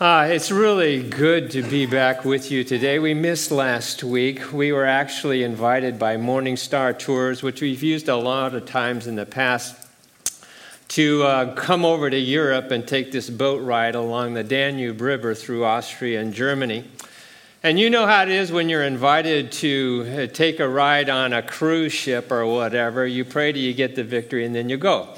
Uh, 0.00 0.28
it's 0.30 0.50
really 0.50 1.02
good 1.02 1.50
to 1.50 1.62
be 1.62 1.84
back 1.84 2.24
with 2.24 2.50
you 2.50 2.64
today. 2.64 2.98
We 2.98 3.12
missed 3.12 3.50
last 3.50 4.02
week. 4.02 4.50
We 4.50 4.72
were 4.72 4.86
actually 4.86 5.42
invited 5.42 5.98
by 5.98 6.16
Morning 6.16 6.56
Star 6.56 6.94
Tours, 6.94 7.42
which 7.42 7.60
we've 7.60 7.82
used 7.82 8.08
a 8.08 8.16
lot 8.16 8.54
of 8.54 8.64
times 8.64 9.06
in 9.06 9.16
the 9.16 9.26
past, 9.26 9.76
to 10.88 11.22
uh, 11.24 11.54
come 11.54 11.84
over 11.84 12.08
to 12.08 12.18
Europe 12.18 12.70
and 12.70 12.88
take 12.88 13.12
this 13.12 13.28
boat 13.28 13.60
ride 13.60 13.94
along 13.94 14.32
the 14.32 14.42
Danube 14.42 15.02
River 15.02 15.34
through 15.34 15.66
Austria 15.66 16.22
and 16.22 16.32
Germany. 16.32 16.84
And 17.62 17.78
you 17.78 17.90
know 17.90 18.06
how 18.06 18.22
it 18.22 18.30
is 18.30 18.50
when 18.50 18.70
you're 18.70 18.82
invited 18.82 19.52
to 19.52 20.28
uh, 20.30 20.34
take 20.34 20.60
a 20.60 20.68
ride 20.68 21.10
on 21.10 21.34
a 21.34 21.42
cruise 21.42 21.92
ship 21.92 22.32
or 22.32 22.46
whatever. 22.46 23.06
You 23.06 23.26
pray 23.26 23.52
till 23.52 23.60
you 23.60 23.74
get 23.74 23.96
the 23.96 24.04
victory 24.04 24.46
and 24.46 24.54
then 24.54 24.70
you 24.70 24.78
go. 24.78 25.10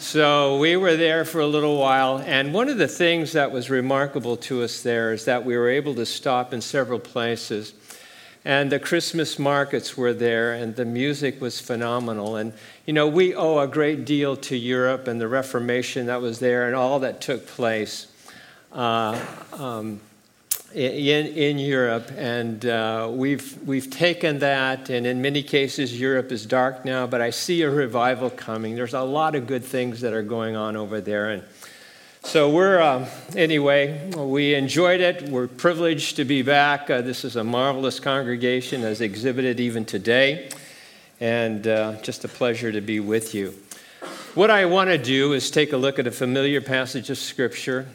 So 0.00 0.56
we 0.56 0.78
were 0.78 0.96
there 0.96 1.26
for 1.26 1.42
a 1.42 1.46
little 1.46 1.76
while, 1.76 2.24
and 2.24 2.54
one 2.54 2.70
of 2.70 2.78
the 2.78 2.88
things 2.88 3.32
that 3.32 3.52
was 3.52 3.68
remarkable 3.68 4.38
to 4.38 4.62
us 4.62 4.80
there 4.80 5.12
is 5.12 5.26
that 5.26 5.44
we 5.44 5.58
were 5.58 5.68
able 5.68 5.94
to 5.96 6.06
stop 6.06 6.54
in 6.54 6.62
several 6.62 6.98
places. 6.98 7.74
And 8.42 8.72
the 8.72 8.78
Christmas 8.78 9.38
markets 9.38 9.98
were 9.98 10.14
there, 10.14 10.54
and 10.54 10.74
the 10.74 10.86
music 10.86 11.38
was 11.42 11.60
phenomenal. 11.60 12.36
And, 12.36 12.54
you 12.86 12.94
know, 12.94 13.06
we 13.06 13.34
owe 13.34 13.58
a 13.58 13.68
great 13.68 14.06
deal 14.06 14.38
to 14.38 14.56
Europe 14.56 15.06
and 15.06 15.20
the 15.20 15.28
Reformation 15.28 16.06
that 16.06 16.22
was 16.22 16.38
there 16.38 16.66
and 16.66 16.74
all 16.74 17.00
that 17.00 17.20
took 17.20 17.46
place. 17.46 18.06
Uh, 18.72 19.22
um, 19.52 20.00
in, 20.74 21.26
in 21.26 21.58
Europe, 21.58 22.10
and 22.16 22.64
uh, 22.64 23.08
we've, 23.10 23.58
we've 23.66 23.90
taken 23.90 24.38
that, 24.38 24.88
and 24.88 25.04
in 25.06 25.20
many 25.20 25.42
cases, 25.42 25.98
Europe 25.98 26.30
is 26.30 26.46
dark 26.46 26.84
now, 26.84 27.06
but 27.06 27.20
I 27.20 27.30
see 27.30 27.62
a 27.62 27.70
revival 27.70 28.30
coming. 28.30 28.76
There's 28.76 28.94
a 28.94 29.02
lot 29.02 29.34
of 29.34 29.46
good 29.46 29.64
things 29.64 30.00
that 30.02 30.12
are 30.12 30.22
going 30.22 30.54
on 30.54 30.76
over 30.76 31.00
there. 31.00 31.30
And 31.30 31.42
so 32.22 32.50
we're, 32.50 32.80
uh, 32.80 33.08
anyway, 33.34 34.10
we 34.14 34.54
enjoyed 34.54 35.00
it. 35.00 35.28
We're 35.28 35.48
privileged 35.48 36.16
to 36.16 36.24
be 36.24 36.42
back. 36.42 36.88
Uh, 36.88 37.00
this 37.00 37.24
is 37.24 37.34
a 37.34 37.42
marvelous 37.42 37.98
congregation, 37.98 38.84
as 38.84 39.00
exhibited 39.00 39.58
even 39.58 39.84
today, 39.84 40.50
and 41.18 41.66
uh, 41.66 42.00
just 42.02 42.24
a 42.24 42.28
pleasure 42.28 42.70
to 42.70 42.80
be 42.80 43.00
with 43.00 43.34
you. 43.34 43.54
What 44.34 44.50
I 44.50 44.66
want 44.66 44.90
to 44.90 44.98
do 44.98 45.32
is 45.32 45.50
take 45.50 45.72
a 45.72 45.76
look 45.76 45.98
at 45.98 46.06
a 46.06 46.12
familiar 46.12 46.60
passage 46.60 47.10
of 47.10 47.18
Scripture 47.18 47.88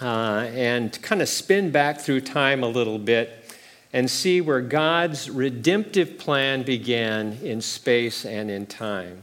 uh, 0.00 0.48
and 0.52 1.00
kind 1.02 1.22
of 1.22 1.28
spin 1.28 1.70
back 1.70 2.00
through 2.00 2.20
time 2.20 2.62
a 2.62 2.68
little 2.68 2.98
bit 2.98 3.46
and 3.92 4.10
see 4.10 4.40
where 4.40 4.60
God's 4.60 5.30
redemptive 5.30 6.18
plan 6.18 6.62
began 6.62 7.38
in 7.42 7.60
space 7.60 8.24
and 8.26 8.50
in 8.50 8.66
time. 8.66 9.22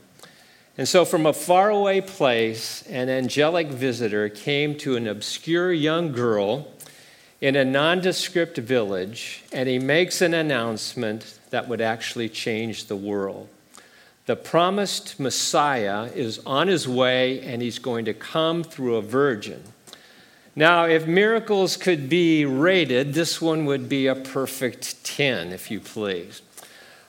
And 0.78 0.88
so, 0.88 1.06
from 1.06 1.28
a 1.28 1.34
faraway 1.34 2.02
place, 2.02 2.82
an 2.88 3.08
angelic 3.08 3.68
visitor 3.68 4.30
came 4.30 4.76
to 4.80 4.96
an 4.96 5.08
obscure 5.08 5.72
young 5.72 6.12
girl 6.12 6.68
in 7.40 7.56
a 7.56 7.64
nondescript 7.64 8.58
village, 8.58 9.44
and 9.52 9.70
he 9.70 9.78
makes 9.78 10.22
an 10.22 10.34
announcement 10.34 11.38
that 11.52 11.68
would 11.68 11.82
actually 11.82 12.30
change 12.30 12.86
the 12.86 12.96
world. 12.96 13.50
The 14.26 14.38
promised 14.38 15.20
Messiah 15.20 16.06
is 16.16 16.40
on 16.46 16.70
his 16.70 16.88
way, 16.88 17.42
and 17.42 17.62
he's 17.62 17.78
going 17.78 18.06
to 18.06 18.14
come 18.14 18.64
through 18.64 18.96
a 18.96 19.02
virgin. 19.02 19.62
Now, 20.56 20.86
if 20.86 21.08
miracles 21.08 21.78
could 21.78 22.10
be 22.10 22.46
rated, 22.46 23.16
this 23.16 23.42
one 23.42 23.66
would 23.66 23.90
be 23.90 24.06
a 24.06 24.14
perfect 24.14 25.04
10, 25.04 25.52
if 25.52 25.72
you 25.72 25.80
please. 25.80 26.44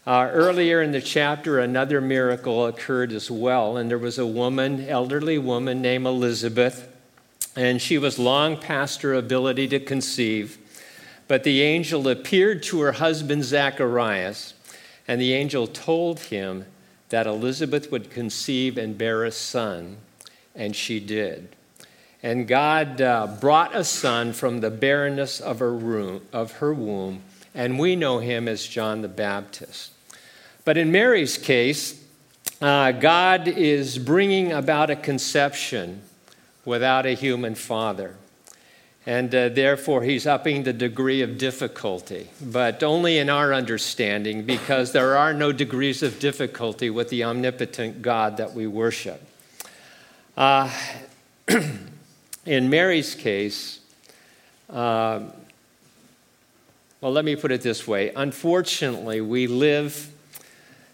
Uh, 0.07 0.31
earlier 0.33 0.81
in 0.81 0.93
the 0.93 1.01
chapter, 1.01 1.59
another 1.59 2.01
miracle 2.01 2.67
occurred 2.67 3.13
as 3.13 3.31
well, 3.31 3.77
and 3.77 3.91
there 3.91 3.99
was 3.99 4.19
a 4.19 4.27
woman, 4.27 4.89
elderly 4.89 5.37
woman 5.37 5.83
named 5.83 6.07
Elizabeth, 6.07 6.89
and 7.55 7.83
she 7.83 7.99
was 7.99 8.19
long 8.19 8.57
past 8.57 9.03
her 9.03 9.13
ability 9.13 9.69
to 9.69 9.81
conceive. 9.81 10.59
But 11.29 11.45
the 11.45 11.61
angel 11.63 12.09
appeared 12.09 12.63
to 12.65 12.81
her 12.81 12.93
husband 12.93 13.45
Zacharias, 13.45 14.55
and 15.07 15.21
the 15.21 15.35
angel 15.35 15.67
told 15.67 16.21
him 16.21 16.65
that 17.11 17.27
Elizabeth 17.27 17.91
would 17.91 18.11
conceive 18.11 18.79
and 18.79 18.97
bear 18.97 19.25
a 19.25 19.31
son, 19.31 19.99
and 20.55 20.75
she 20.75 20.99
did. 20.99 21.55
And 22.25 22.49
God 22.49 23.03
uh, 23.03 23.27
brought 23.39 23.77
a 23.77 23.85
son 23.85 24.33
from 24.33 24.61
the 24.61 24.71
barrenness 24.71 25.41
of 25.41 25.59
her, 25.59 25.75
room, 25.75 26.23
of 26.33 26.53
her 26.53 26.73
womb, 26.73 27.21
and 27.55 27.79
we 27.79 27.97
know 27.97 28.19
him 28.19 28.49
as 28.49 28.67
John 28.67 29.03
the 29.03 29.09
Baptist. 29.09 29.93
But 30.65 30.79
in 30.79 30.91
Mary's 30.91 31.37
case, 31.37 32.03
uh, 32.63 32.93
God 32.93 33.47
is 33.47 33.99
bringing 33.99 34.53
about 34.53 34.89
a 34.89 34.97
conception 34.97 36.01
without 36.65 37.05
a 37.05 37.13
human 37.13 37.55
father. 37.55 38.17
And 39.05 39.35
uh, 39.35 39.51
therefore, 39.51 40.03
he's 40.03 40.27
upping 40.27 40.63
the 40.63 40.73
degree 40.73 41.21
of 41.21 41.37
difficulty, 41.37 42.31
but 42.41 42.83
only 42.83 43.19
in 43.19 43.29
our 43.29 43.53
understanding, 43.53 44.47
because 44.47 44.93
there 44.93 45.19
are 45.19 45.35
no 45.35 45.53
degrees 45.53 46.03
of 46.03 46.19
difficulty 46.21 46.89
with 46.89 47.11
the 47.11 47.23
omnipotent 47.23 48.01
God 48.01 48.39
that 48.39 48.55
we 48.55 48.67
worship. 48.67 49.23
Uh, 50.39 50.73
in 52.47 52.71
Mary's 52.71 53.15
case, 53.15 53.81
uh, 54.71 55.21
well, 57.01 57.13
let 57.13 57.25
me 57.25 57.37
put 57.37 57.53
it 57.53 57.61
this 57.61 57.87
way. 57.87 58.13
Unfortunately, 58.15 59.21
we 59.21 59.47
live 59.47 60.11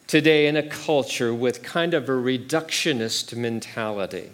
today 0.07 0.49
in 0.49 0.57
a 0.57 0.63
culture 0.63 1.33
with 1.33 1.63
kind 1.63 1.95
of 1.95 2.09
a 2.09 2.13
reductionist 2.13 3.37
mentality. 3.37 4.31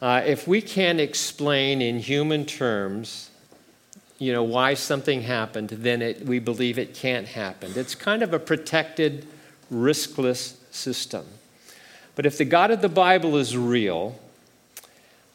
Uh, 0.00 0.22
if 0.24 0.46
we 0.46 0.60
can't 0.60 1.00
explain 1.00 1.82
in 1.82 1.98
human 1.98 2.44
terms, 2.44 3.30
you 4.18 4.32
know, 4.32 4.44
why 4.44 4.74
something 4.74 5.22
happened, 5.22 5.70
then 5.70 6.02
it, 6.02 6.24
we 6.24 6.38
believe 6.38 6.78
it 6.78 6.94
can't 6.94 7.28
happen. 7.28 7.72
It's 7.74 7.94
kind 7.94 8.22
of 8.22 8.32
a 8.32 8.38
protected, 8.38 9.26
riskless 9.72 10.54
system. 10.70 11.26
But 12.14 12.26
if 12.26 12.38
the 12.38 12.44
God 12.44 12.70
of 12.70 12.80
the 12.80 12.88
Bible 12.88 13.36
is 13.36 13.56
real, 13.56 14.18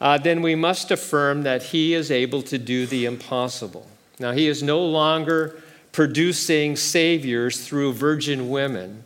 uh, 0.02 0.18
then 0.18 0.42
we 0.42 0.56
must 0.56 0.90
affirm 0.90 1.44
that 1.44 1.62
He 1.62 1.94
is 1.94 2.10
able 2.10 2.42
to 2.42 2.58
do 2.58 2.86
the 2.86 3.04
impossible. 3.04 3.86
Now, 4.18 4.32
He 4.32 4.48
is 4.48 4.60
no 4.60 4.84
longer 4.84 5.62
producing 5.92 6.74
saviors 6.74 7.64
through 7.64 7.92
virgin 7.92 8.50
women, 8.50 9.04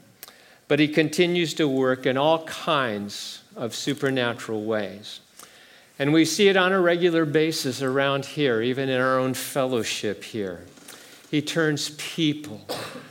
but 0.69 0.81
He 0.81 0.89
continues 0.89 1.53
to 1.55 1.69
work 1.69 2.07
in 2.07 2.17
all 2.17 2.45
kinds 2.47 3.43
of 3.55 3.75
supernatural 3.75 4.65
ways. 4.65 5.21
And 5.99 6.15
we 6.15 6.25
see 6.25 6.49
it 6.49 6.57
on 6.57 6.73
a 6.73 6.81
regular 6.81 7.27
basis 7.27 7.83
around 7.83 8.25
here, 8.25 8.63
even 8.63 8.89
in 8.89 8.99
our 8.99 9.19
own 9.19 9.35
fellowship 9.35 10.25
here. 10.25 10.65
He 11.31 11.43
turns 11.43 11.91
people 11.91 12.63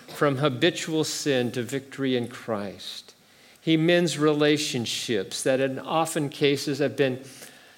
from 0.07 0.38
habitual 0.38 1.03
sin 1.03 1.52
to 1.52 1.62
victory 1.62 2.17
in 2.17 2.29
Christ. 2.29 3.13
He 3.62 3.78
mends 3.78 4.17
relationships 4.17 5.44
that, 5.44 5.59
in 5.59 5.78
often 5.78 6.29
cases, 6.29 6.79
have 6.79 6.97
been 6.97 7.23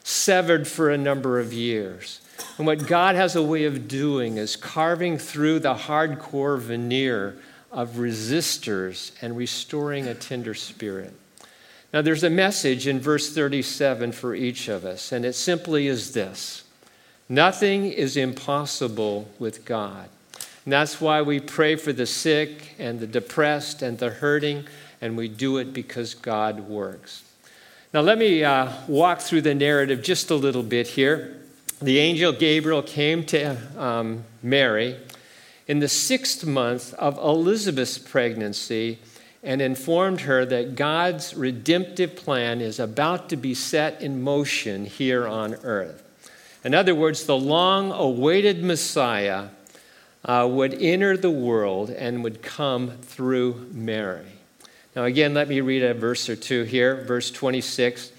severed 0.08 0.66
for 0.66 0.90
a 0.90 0.98
number 0.98 1.38
of 1.38 1.52
years. 1.52 2.22
And 2.58 2.66
what 2.66 2.88
God 2.88 3.16
has 3.16 3.36
a 3.36 3.44
way 3.44 3.66
of 3.66 3.90
doing 3.90 4.38
is 4.38 4.56
carving 4.56 5.18
through 5.18 5.60
the 5.60 5.76
hardcore 5.76 6.58
veneer 6.58 7.36
of 7.74 7.96
resistors 7.96 9.12
and 9.22 9.36
restoring 9.36 10.08
a 10.08 10.16
tender 10.16 10.54
spirit. 10.54 11.14
Now, 11.94 12.02
there's 12.02 12.24
a 12.24 12.30
message 12.30 12.88
in 12.88 13.02
verse 13.02 13.34
37 13.34 14.14
for 14.14 14.34
each 14.34 14.70
of 14.70 14.86
us, 14.86 15.12
and 15.12 15.26
it 15.26 15.34
simply 15.34 15.88
is 15.88 16.14
this 16.14 16.64
Nothing 17.28 17.92
is 17.92 18.16
impossible 18.16 19.28
with 19.40 19.66
God. 19.66 20.08
And 20.64 20.72
that's 20.72 21.02
why 21.02 21.22
we 21.22 21.42
pray 21.42 21.76
for 21.76 21.92
the 21.92 22.06
sick 22.06 22.76
and 22.80 23.02
the 23.02 23.08
depressed 23.08 23.82
and 23.82 23.98
the 23.98 24.10
hurting, 24.10 24.68
and 25.02 25.18
we 25.18 25.28
do 25.28 25.58
it 25.58 25.74
because 25.74 26.14
God 26.14 26.62
works. 26.62 27.24
Now, 27.94 28.02
let 28.02 28.18
me 28.18 28.44
uh, 28.44 28.74
walk 28.90 29.22
through 29.22 29.44
the 29.44 29.56
narrative 29.56 30.04
just 30.04 30.30
a 30.30 30.36
little 30.36 30.62
bit 30.62 30.88
here. 30.88 31.38
The 31.82 32.00
angel 32.00 32.34
Gabriel 32.34 32.82
came 32.82 33.24
to 33.28 33.56
um, 33.82 34.26
Mary 34.44 34.98
in 35.68 35.80
the 35.80 35.88
sixth 35.88 36.46
month 36.46 36.94
of 36.96 37.18
Elizabeth's 37.18 37.98
pregnancy 37.98 39.00
and 39.42 39.62
informed 39.62 40.22
her 40.22 40.46
that 40.46 40.76
God's 40.76 41.34
redemptive 41.34 42.18
plan 42.18 42.60
is 42.60 42.78
about 42.78 43.30
to 43.30 43.38
be 43.38 43.54
set 43.54 44.02
in 44.02 44.22
motion 44.22 44.86
here 44.86 45.26
on 45.26 45.54
earth. 45.64 46.04
In 46.66 46.74
other 46.74 46.94
words, 46.94 47.26
the 47.26 47.38
long 47.38 47.94
awaited 47.94 48.66
Messiah 48.66 49.48
uh, 50.26 50.46
would 50.52 50.74
enter 50.74 51.16
the 51.16 51.32
world 51.32 51.90
and 51.90 52.22
would 52.22 52.42
come 52.42 52.98
through 52.98 53.70
Mary. 53.72 54.37
Now, 54.98 55.04
again, 55.04 55.36
let 55.36 55.48
me 55.48 55.62
read 55.62 55.84
a 55.84 55.94
verse 55.94 56.28
or 56.28 56.36
two 56.36 56.64
here. 56.64 57.04
Verse 57.04 57.30
26. 57.30 58.12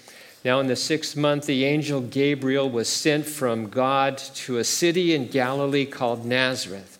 Now, 0.45 0.61
in 0.61 0.67
the 0.67 0.77
sixth 0.77 1.17
month, 1.17 1.45
the 1.45 1.65
angel 1.65 1.99
Gabriel 1.99 2.69
was 2.69 2.87
sent 2.87 3.25
from 3.25 3.67
God 3.67 4.17
to 4.17 4.59
a 4.59 4.63
city 4.63 5.13
in 5.13 5.27
Galilee 5.27 5.85
called 5.85 6.25
Nazareth, 6.25 6.97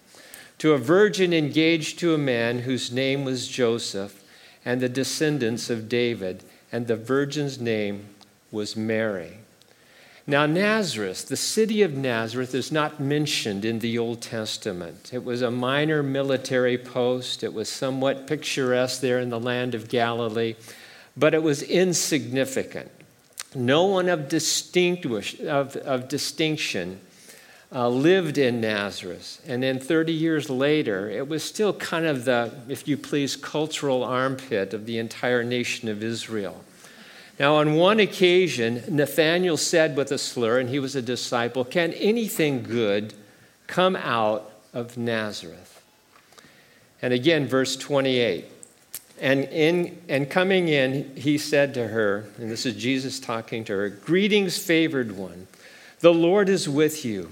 to 0.57 0.73
a 0.73 0.77
virgin 0.77 1.31
engaged 1.31 1.97
to 1.99 2.13
a 2.13 2.17
man 2.17 2.59
whose 2.59 2.91
name 2.91 3.23
was 3.23 3.47
Joseph, 3.47 4.21
and 4.65 4.81
the 4.81 4.89
descendants 4.89 5.69
of 5.69 5.87
David, 5.87 6.43
and 6.73 6.87
the 6.87 6.97
virgin's 6.97 7.57
name 7.57 8.07
was 8.51 8.75
Mary. 8.75 9.37
Now, 10.29 10.45
Nazareth, 10.45 11.27
the 11.27 11.35
city 11.35 11.81
of 11.81 11.97
Nazareth, 11.97 12.53
is 12.53 12.71
not 12.71 12.99
mentioned 12.99 13.65
in 13.65 13.79
the 13.79 13.97
Old 13.97 14.21
Testament. 14.21 15.09
It 15.11 15.23
was 15.23 15.41
a 15.41 15.49
minor 15.49 16.03
military 16.03 16.77
post. 16.77 17.43
It 17.43 17.51
was 17.51 17.67
somewhat 17.67 18.27
picturesque 18.27 19.01
there 19.01 19.17
in 19.17 19.29
the 19.29 19.39
land 19.39 19.73
of 19.73 19.89
Galilee, 19.89 20.53
but 21.17 21.33
it 21.33 21.41
was 21.41 21.63
insignificant. 21.63 22.91
No 23.55 23.85
one 23.85 24.07
of, 24.07 24.29
distinguish, 24.29 25.39
of, 25.39 25.75
of 25.77 26.07
distinction 26.07 26.99
uh, 27.73 27.89
lived 27.89 28.37
in 28.37 28.61
Nazareth. 28.61 29.41
And 29.47 29.63
then 29.63 29.79
30 29.79 30.13
years 30.13 30.47
later, 30.47 31.09
it 31.09 31.27
was 31.27 31.43
still 31.43 31.73
kind 31.73 32.05
of 32.05 32.25
the, 32.25 32.53
if 32.67 32.87
you 32.87 32.97
please, 32.97 33.35
cultural 33.35 34.03
armpit 34.03 34.75
of 34.75 34.85
the 34.85 34.99
entire 34.99 35.43
nation 35.43 35.89
of 35.89 36.03
Israel. 36.03 36.63
Now, 37.39 37.55
on 37.55 37.75
one 37.75 38.01
occasion, 38.01 38.83
Nathanael 38.89 39.55
said 39.55 39.95
with 39.95 40.11
a 40.11 40.17
slur, 40.17 40.59
and 40.59 40.69
he 40.69 40.77
was 40.77 40.93
a 40.97 41.01
disciple, 41.01 41.63
Can 41.63 41.93
anything 41.93 42.63
good 42.63 43.13
come 43.65 43.95
out 43.95 44.51
of 44.73 44.97
Nazareth? 44.97 45.81
And 47.01 47.13
again, 47.13 47.47
verse 47.47 47.77
28. 47.77 48.45
And, 49.21 49.45
in, 49.45 50.01
and 50.09 50.29
coming 50.29 50.67
in, 50.67 51.15
he 51.15 51.37
said 51.37 51.73
to 51.75 51.87
her, 51.87 52.25
and 52.37 52.51
this 52.51 52.65
is 52.65 52.75
Jesus 52.75 53.21
talking 53.21 53.63
to 53.65 53.73
her, 53.73 53.89
Greetings, 53.89 54.57
favored 54.57 55.13
one, 55.13 55.47
the 56.01 56.13
Lord 56.13 56.49
is 56.49 56.67
with 56.67 57.05
you. 57.05 57.31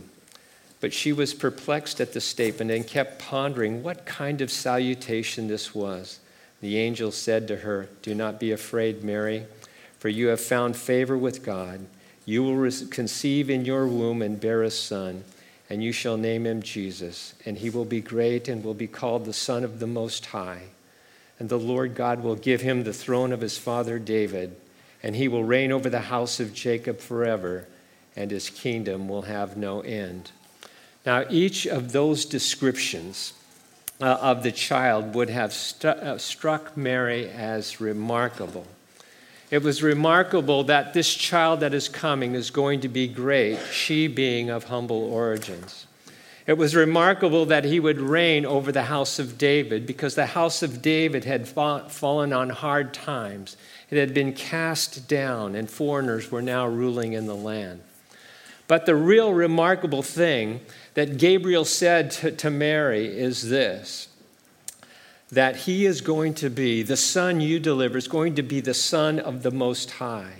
But 0.80 0.94
she 0.94 1.12
was 1.12 1.34
perplexed 1.34 2.00
at 2.00 2.14
the 2.14 2.22
statement 2.22 2.72
and 2.72 2.88
kept 2.88 3.20
pondering 3.20 3.84
what 3.84 4.06
kind 4.06 4.42
of 4.42 4.52
salutation 4.52 5.48
this 5.48 5.74
was. 5.74 6.20
The 6.62 6.78
angel 6.78 7.12
said 7.12 7.48
to 7.48 7.58
her, 7.58 7.90
Do 8.04 8.16
not 8.16 8.40
be 8.40 8.52
afraid, 8.52 9.04
Mary 9.04 9.48
for 10.00 10.10
you 10.10 10.28
have 10.28 10.42
found 10.42 10.76
favor 10.76 11.18
with 11.18 11.44
God. 11.44 11.86
You 12.26 12.44
will 12.44 12.72
conceive 12.90 13.50
in 13.50 13.66
your 13.66 13.88
womb 13.88 14.22
and 14.22 14.40
bear 14.40 14.64
a 14.64 14.72
son, 14.72 15.24
and 15.70 15.84
you 15.84 15.92
shall 15.92 16.18
name 16.18 16.46
him 16.46 16.62
Jesus. 16.62 17.34
And 17.46 17.58
he 17.58 17.70
will 17.70 17.86
be 17.86 18.02
great 18.02 18.48
and 18.48 18.64
will 18.64 18.74
be 18.74 18.88
called 18.88 19.26
the 19.26 19.34
Son 19.34 19.64
of 19.64 19.80
the 19.80 19.88
Most 19.88 20.28
High. 20.28 20.64
And 21.40 21.50
the 21.50 21.60
Lord 21.60 21.96
God 21.96 22.24
will 22.24 22.36
give 22.36 22.62
him 22.62 22.84
the 22.84 22.94
throne 22.94 23.32
of 23.32 23.42
his 23.42 23.58
father 23.58 24.00
David, 24.00 24.56
and 25.02 25.16
he 25.16 25.28
will 25.28 25.44
reign 25.44 25.72
over 25.72 25.90
the 25.90 26.02
house 26.02 26.40
of 26.40 26.54
Jacob 26.54 27.00
forever, 27.00 27.68
and 28.16 28.32
his 28.32 28.50
kingdom 28.50 29.08
will 29.08 29.24
have 29.24 29.56
no 29.56 29.82
end. 29.82 30.32
Now, 31.06 31.24
each 31.30 31.66
of 31.66 31.94
those 31.94 32.26
descriptions 32.26 33.34
uh, 34.02 34.18
of 34.22 34.44
the 34.44 34.52
child 34.52 35.16
would 35.16 35.30
have 35.30 35.54
stu- 35.54 35.88
uh, 35.88 36.18
struck 36.18 36.76
Mary 36.76 37.30
as 37.30 37.80
remarkable. 37.80 38.66
It 39.50 39.64
was 39.64 39.82
remarkable 39.82 40.66
that 40.66 40.94
this 40.94 41.14
child 41.14 41.62
that 41.62 41.74
is 41.74 41.88
coming 41.88 42.36
is 42.36 42.50
going 42.50 42.82
to 42.82 42.90
be 42.90 43.08
great, 43.08 43.60
she 43.72 44.08
being 44.08 44.50
of 44.50 44.66
humble 44.66 45.12
origins. 45.12 45.88
It 46.46 46.58
was 46.58 46.76
remarkable 46.76 47.46
that 47.46 47.66
he 47.66 47.80
would 47.80 48.00
reign 48.00 48.46
over 48.46 48.72
the 48.72 48.84
house 48.84 49.20
of 49.20 49.38
David 49.38 49.86
because 49.86 50.16
the 50.16 50.28
house 50.28 50.64
of 50.64 50.82
David 50.82 51.26
had 51.26 51.48
fallen 51.48 52.34
on 52.34 52.50
hard 52.50 52.94
times. 52.94 53.58
It 53.90 53.98
had 53.98 54.14
been 54.14 54.34
cast 54.34 55.08
down, 55.08 55.56
and 55.56 55.70
foreigners 55.70 56.32
were 56.32 56.42
now 56.42 56.68
ruling 56.68 57.14
in 57.14 57.26
the 57.26 57.36
land. 57.36 57.82
But 58.68 58.86
the 58.86 58.96
real 58.96 59.34
remarkable 59.34 60.04
thing 60.04 60.62
that 60.94 61.18
Gabriel 61.18 61.66
said 61.66 62.12
to, 62.12 62.32
to 62.32 62.50
Mary 62.50 63.08
is 63.08 63.50
this 63.50 64.10
that 65.32 65.56
he 65.58 65.86
is 65.86 66.02
going 66.02 66.34
to 66.36 66.50
be, 66.50 66.84
the 66.84 66.98
son 66.98 67.42
you 67.42 67.60
deliver 67.60 67.98
is 67.98 68.08
going 68.08 68.36
to 68.36 68.44
be 68.44 68.62
the 68.62 68.74
son 68.74 69.20
of 69.20 69.44
the 69.44 69.52
Most 69.52 69.92
High. 69.92 70.36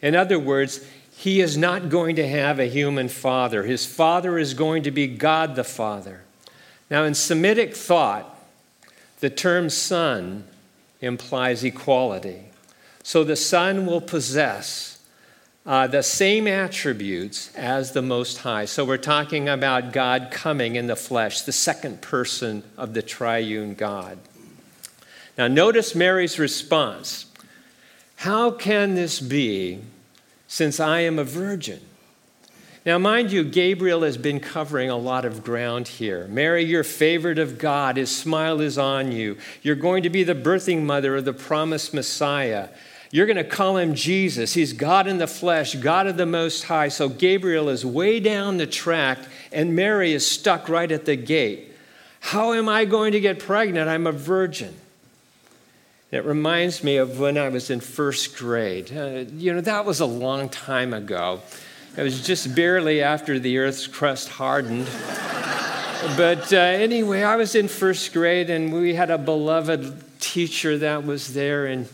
In 0.00 0.14
other 0.14 0.38
words, 0.38 0.84
he 1.16 1.40
is 1.40 1.56
not 1.56 1.88
going 1.90 2.16
to 2.16 2.26
have 2.26 2.58
a 2.58 2.66
human 2.66 3.08
father. 3.08 3.64
His 3.64 3.84
father 3.84 4.38
is 4.38 4.54
going 4.54 4.84
to 4.84 4.90
be 4.90 5.06
God 5.06 5.54
the 5.54 5.64
Father. 5.64 6.22
Now, 6.88 7.04
in 7.04 7.14
Semitic 7.14 7.76
thought, 7.76 8.38
the 9.20 9.28
term 9.28 9.68
son 9.68 10.44
implies 11.00 11.62
equality. 11.62 12.46
So 13.02 13.22
the 13.22 13.36
son 13.36 13.84
will 13.84 14.00
possess 14.00 14.99
uh, 15.70 15.86
the 15.86 16.02
same 16.02 16.48
attributes 16.48 17.54
as 17.54 17.92
the 17.92 18.02
Most 18.02 18.38
High. 18.38 18.64
So 18.64 18.84
we're 18.84 18.96
talking 18.96 19.48
about 19.48 19.92
God 19.92 20.30
coming 20.32 20.74
in 20.74 20.88
the 20.88 20.96
flesh, 20.96 21.42
the 21.42 21.52
second 21.52 22.02
person 22.02 22.64
of 22.76 22.92
the 22.92 23.02
triune 23.02 23.74
God. 23.74 24.18
Now, 25.38 25.46
notice 25.46 25.94
Mary's 25.94 26.40
response 26.40 27.26
How 28.16 28.50
can 28.50 28.96
this 28.96 29.20
be 29.20 29.78
since 30.48 30.80
I 30.80 31.02
am 31.02 31.20
a 31.20 31.24
virgin? 31.24 31.80
Now, 32.84 32.98
mind 32.98 33.30
you, 33.30 33.44
Gabriel 33.44 34.02
has 34.02 34.16
been 34.16 34.40
covering 34.40 34.90
a 34.90 34.96
lot 34.96 35.24
of 35.24 35.44
ground 35.44 35.86
here. 35.86 36.26
Mary, 36.26 36.64
you're 36.64 36.82
favored 36.82 37.38
of 37.38 37.58
God. 37.58 37.96
His 37.96 38.14
smile 38.14 38.60
is 38.60 38.76
on 38.76 39.12
you. 39.12 39.38
You're 39.62 39.76
going 39.76 40.02
to 40.02 40.10
be 40.10 40.24
the 40.24 40.34
birthing 40.34 40.82
mother 40.82 41.14
of 41.14 41.24
the 41.24 41.32
promised 41.32 41.94
Messiah. 41.94 42.70
You're 43.12 43.26
going 43.26 43.36
to 43.36 43.44
call 43.44 43.76
him 43.76 43.94
Jesus. 43.94 44.54
He's 44.54 44.72
God 44.72 45.08
in 45.08 45.18
the 45.18 45.26
flesh, 45.26 45.74
God 45.74 46.06
of 46.06 46.16
the 46.16 46.26
Most 46.26 46.64
High. 46.64 46.88
So 46.88 47.08
Gabriel 47.08 47.68
is 47.68 47.84
way 47.84 48.20
down 48.20 48.58
the 48.58 48.68
track, 48.68 49.18
and 49.52 49.74
Mary 49.74 50.12
is 50.12 50.24
stuck 50.24 50.68
right 50.68 50.90
at 50.90 51.06
the 51.06 51.16
gate. 51.16 51.72
How 52.20 52.52
am 52.52 52.68
I 52.68 52.84
going 52.84 53.12
to 53.12 53.20
get 53.20 53.40
pregnant? 53.40 53.88
I'm 53.88 54.06
a 54.06 54.12
virgin. 54.12 54.76
It 56.12 56.24
reminds 56.24 56.84
me 56.84 56.96
of 56.98 57.18
when 57.18 57.38
I 57.38 57.48
was 57.48 57.70
in 57.70 57.80
first 57.80 58.36
grade. 58.36 58.92
Uh, 58.96 59.24
you 59.36 59.52
know, 59.54 59.60
that 59.60 59.84
was 59.84 60.00
a 60.00 60.06
long 60.06 60.48
time 60.48 60.92
ago. 60.92 61.40
It 61.96 62.02
was 62.02 62.24
just 62.24 62.54
barely 62.54 63.02
after 63.02 63.38
the 63.38 63.58
Earth's 63.58 63.86
crust 63.88 64.28
hardened. 64.28 64.86
but 66.16 66.52
uh, 66.52 66.56
anyway, 66.56 67.22
I 67.22 67.36
was 67.36 67.54
in 67.56 67.66
first 67.66 68.12
grade, 68.12 68.50
and 68.50 68.72
we 68.72 68.94
had 68.94 69.10
a 69.10 69.18
beloved 69.18 70.20
teacher 70.20 70.78
that 70.78 71.04
was 71.04 71.34
there, 71.34 71.66
and 71.66 71.88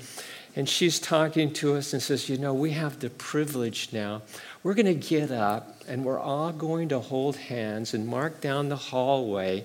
and 0.56 0.66
she's 0.66 0.98
talking 0.98 1.52
to 1.52 1.76
us 1.76 1.92
and 1.92 2.02
says, 2.02 2.30
You 2.30 2.38
know, 2.38 2.54
we 2.54 2.70
have 2.70 2.98
the 2.98 3.10
privilege 3.10 3.90
now. 3.92 4.22
We're 4.62 4.74
going 4.74 4.86
to 4.86 4.94
get 4.94 5.30
up 5.30 5.82
and 5.86 6.04
we're 6.04 6.18
all 6.18 6.50
going 6.50 6.88
to 6.88 6.98
hold 6.98 7.36
hands 7.36 7.92
and 7.92 8.08
mark 8.08 8.40
down 8.40 8.70
the 8.70 8.76
hallway 8.76 9.64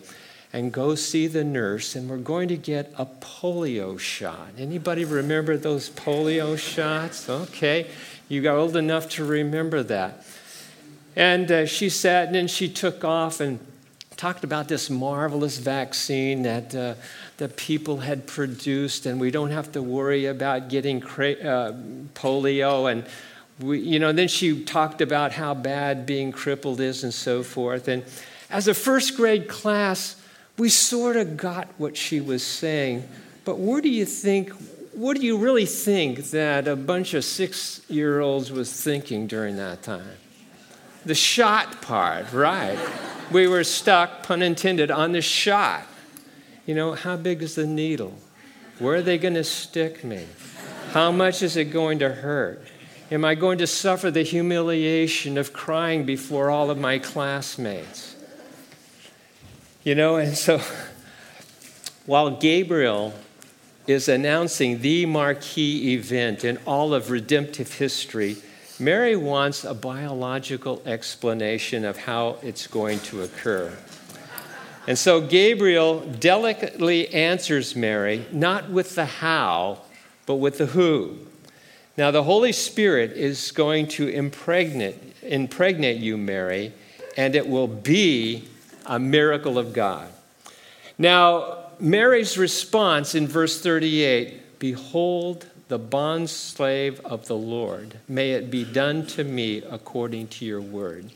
and 0.51 0.73
go 0.73 0.95
see 0.95 1.27
the 1.27 1.45
nurse 1.45 1.95
and 1.95 2.09
we're 2.09 2.17
going 2.17 2.49
to 2.49 2.57
get 2.57 2.93
a 2.97 3.05
polio 3.05 3.97
shot. 3.97 4.49
Anybody 4.57 5.05
remember 5.05 5.55
those 5.55 5.89
polio 5.89 6.57
shots? 6.59 7.29
Okay, 7.29 7.88
you 8.27 8.41
got 8.41 8.57
old 8.57 8.75
enough 8.75 9.09
to 9.11 9.23
remember 9.23 9.81
that. 9.83 10.25
And 11.15 11.49
uh, 11.51 11.65
she 11.65 11.89
sat 11.89 12.27
and 12.27 12.35
then 12.35 12.47
she 12.47 12.67
took 12.67 13.05
off 13.05 13.39
and 13.39 13.59
talked 14.21 14.44
about 14.44 14.67
this 14.67 14.88
marvelous 14.88 15.57
vaccine 15.57 16.43
that 16.43 16.75
uh, 16.75 16.93
the 17.38 17.50
people 17.50 17.98
had 17.98 18.27
produced, 18.27 19.07
and 19.07 19.19
we 19.19 19.31
don't 19.31 19.50
have 19.50 19.72
to 19.72 19.81
worry 19.81 20.27
about 20.27 20.69
getting 20.69 21.00
cra- 21.00 21.41
uh, 21.41 21.74
polio. 22.13 22.91
And 22.91 23.03
we, 23.60 23.79
you 23.79 23.98
know, 23.98 24.12
then 24.12 24.27
she 24.27 24.63
talked 24.63 25.01
about 25.01 25.31
how 25.31 25.55
bad 25.55 26.05
being 26.05 26.31
crippled 26.31 26.79
is 26.79 27.03
and 27.03 27.12
so 27.12 27.41
forth. 27.41 27.88
And 27.88 28.03
as 28.51 28.67
a 28.67 28.75
first 28.75 29.17
grade 29.17 29.48
class, 29.48 30.15
we 30.55 30.69
sort 30.69 31.15
of 31.15 31.36
got 31.36 31.67
what 31.79 31.98
she 31.98 32.22
was 32.22 32.43
saying. 32.43 33.10
But 33.43 33.57
where 33.57 33.81
do 33.81 33.89
you 33.89 34.05
think? 34.05 34.51
What 34.93 35.17
do 35.17 35.25
you 35.25 35.36
really 35.39 35.65
think 35.65 36.29
that 36.29 36.67
a 36.67 36.75
bunch 36.75 37.15
of 37.15 37.25
six 37.25 37.81
year 37.89 38.19
olds 38.19 38.51
was 38.51 38.72
thinking 38.72 39.25
during 39.25 39.55
that 39.55 39.81
time? 39.81 40.17
The 41.05 41.15
shot 41.15 41.81
part, 41.81 42.31
right. 42.31 42.77
we 43.31 43.48
were 43.48 43.63
stuck, 43.63 44.24
pun 44.24 44.41
intended, 44.41 44.91
on 44.91 45.13
the 45.13 45.22
shot. 45.22 45.84
You 46.65 46.75
know, 46.75 46.93
how 46.93 47.17
big 47.17 47.41
is 47.41 47.55
the 47.55 47.65
needle? 47.65 48.13
Where 48.77 48.98
are 48.98 49.01
they 49.01 49.17
going 49.17 49.34
to 49.34 49.43
stick 49.43 50.03
me? 50.03 50.25
How 50.91 51.12
much 51.12 51.41
is 51.41 51.58
it 51.58 51.65
going 51.65 52.00
to 52.00 52.10
hurt? 52.10 52.62
Am 53.12 53.25
I 53.25 53.36
going 53.36 53.58
to 53.58 53.67
suffer 53.67 54.12
the 54.12 54.24
humiliation 54.24 55.38
of 55.38 55.53
crying 55.53 56.05
before 56.05 56.50
all 56.50 56.70
of 56.70 56.77
my 56.77 56.98
classmates? 56.98 58.15
You 59.84 59.96
know, 59.96 60.17
and 60.17 60.38
so 60.38 60.62
while 62.05 62.31
Gabriel 62.31 63.13
is 63.88 64.08
announcing 64.08 64.81
the 64.81 65.05
marquee 65.05 65.93
event 65.93 66.46
in 66.46 66.58
all 66.65 66.93
of 66.93 67.10
redemptive 67.10 67.74
history, 67.74 68.38
Mary 68.81 69.15
wants 69.15 69.63
a 69.63 69.75
biological 69.75 70.81
explanation 70.88 71.85
of 71.85 71.95
how 71.95 72.38
it's 72.41 72.65
going 72.65 73.00
to 73.01 73.21
occur. 73.21 73.71
And 74.88 74.97
so 74.97 75.21
Gabriel 75.21 76.00
delicately 76.00 77.13
answers 77.13 77.75
Mary, 77.75 78.25
not 78.31 78.71
with 78.71 78.95
the 78.95 79.05
how, 79.05 79.81
but 80.25 80.38
with 80.38 80.57
the 80.57 80.65
who. 80.65 81.19
Now, 81.95 82.09
the 82.09 82.23
Holy 82.23 82.51
Spirit 82.51 83.11
is 83.11 83.51
going 83.51 83.88
to 83.89 84.07
impregnate, 84.07 84.95
impregnate 85.21 85.97
you, 85.97 86.17
Mary, 86.17 86.73
and 87.15 87.35
it 87.35 87.47
will 87.47 87.67
be 87.67 88.47
a 88.88 88.97
miracle 88.97 89.59
of 89.59 89.73
God. 89.73 90.11
Now, 90.97 91.65
Mary's 91.79 92.35
response 92.35 93.13
in 93.13 93.27
verse 93.27 93.61
38 93.61 94.57
Behold, 94.57 95.45
the 95.72 95.80
bond 95.80 96.30
slave 96.30 97.00
of 97.06 97.28
the 97.28 97.36
Lord. 97.36 97.98
May 98.06 98.32
it 98.32 98.51
be 98.51 98.66
done 98.66 99.06
to 99.08 99.24
me 99.24 99.63
according 99.70 100.28
to 100.28 100.44
your 100.44 100.60
word. 100.60 101.13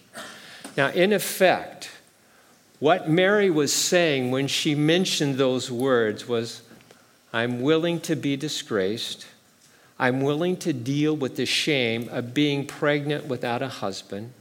Now, 0.78 0.92
in 0.92 1.12
effect, 1.12 1.92
what 2.80 3.10
Mary 3.10 3.50
was 3.50 3.74
saying 3.74 4.32
when 4.32 4.48
she 4.48 4.74
mentioned 4.74 5.36
those 5.36 5.70
words 5.70 6.26
was, 6.26 6.62
I'm 7.34 7.64
willing 7.64 8.00
to 8.02 8.16
be 8.16 8.38
disgraced. 8.38 9.28
I'm 10.00 10.22
willing 10.22 10.56
to 10.60 10.72
deal 10.72 11.14
with 11.14 11.36
the 11.36 11.46
shame 11.46 12.08
of 12.08 12.34
being 12.34 12.66
pregnant 12.66 13.26
without 13.26 13.62
a 13.62 13.68
husband. 13.68 14.32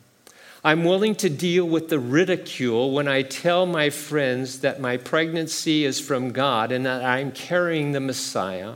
I'm 0.63 0.85
willing 0.85 1.17
to 1.17 1.29
deal 1.29 1.65
with 1.65 1.89
the 1.89 1.99
ridicule 1.99 2.93
when 2.93 3.09
I 3.09 3.23
tell 3.23 3.67
my 3.67 3.91
friends 3.91 4.61
that 4.61 4.81
my 4.81 4.97
pregnancy 4.97 5.85
is 5.85 5.99
from 5.99 6.31
God 6.31 6.71
and 6.71 6.87
that 6.87 7.05
I'm 7.05 7.33
carrying 7.33 7.91
the 7.91 8.01
Messiah. 8.01 8.75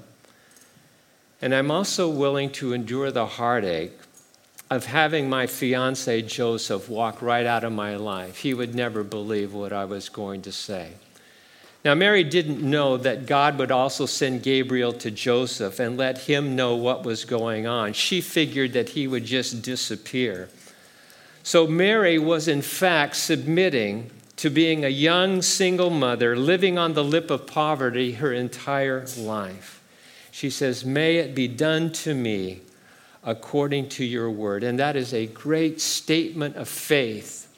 And 1.41 1.55
I'm 1.55 1.71
also 1.71 2.09
willing 2.09 2.51
to 2.53 2.73
endure 2.73 3.11
the 3.11 3.27
heartache 3.27 3.93
of 4.71 4.87
having 4.87 5.31
my 5.31 5.47
fiance 5.47 6.23
Joseph 6.23 6.89
walk 6.89 7.23
right 7.23 7.47
out 7.47 7.65
of 7.65 7.73
my 7.73 7.97
life. 7.97 8.39
He 8.39 8.53
would 8.53 8.75
never 8.75 9.03
believe 9.03 9.55
what 9.55 9.73
I 9.73 9.85
was 9.85 10.09
going 10.09 10.43
to 10.43 10.53
say. 10.53 10.93
Now, 11.85 11.95
Mary 11.95 12.25
didn't 12.25 12.61
know 12.61 12.97
that 12.99 13.27
God 13.27 13.57
would 13.59 13.71
also 13.71 14.05
send 14.05 14.43
Gabriel 14.43 14.93
to 14.95 15.11
Joseph 15.11 15.79
and 15.79 15.97
let 15.97 16.19
him 16.19 16.57
know 16.57 16.75
what 16.75 17.05
was 17.05 17.25
going 17.25 17.67
on. 17.67 17.93
She 17.93 18.21
figured 18.21 18.73
that 18.73 18.91
he 18.91 19.07
would 19.07 19.25
just 19.25 19.63
disappear. 19.63 20.49
So, 21.45 21.67
Mary 21.67 22.19
was 22.19 22.49
in 22.49 22.63
fact 22.63 23.17
submitting 23.17 24.11
to 24.37 24.51
being 24.51 24.85
a 24.85 24.89
young 24.89 25.41
single 25.41 25.91
mother 25.91 26.37
living 26.37 26.79
on 26.79 26.95
the 26.95 27.05
lip 27.05 27.31
of 27.31 27.47
poverty 27.47 28.13
her 28.13 28.33
entire 28.33 29.07
life. 29.17 29.78
She 30.39 30.51
says, 30.51 30.85
May 30.85 31.17
it 31.17 31.35
be 31.35 31.49
done 31.49 31.91
to 32.05 32.15
me 32.15 32.61
according 33.25 33.89
to 33.89 34.05
your 34.05 34.31
word. 34.31 34.63
And 34.63 34.79
that 34.79 34.95
is 34.95 35.13
a 35.13 35.27
great 35.27 35.81
statement 35.81 36.55
of 36.55 36.69
faith 36.69 37.53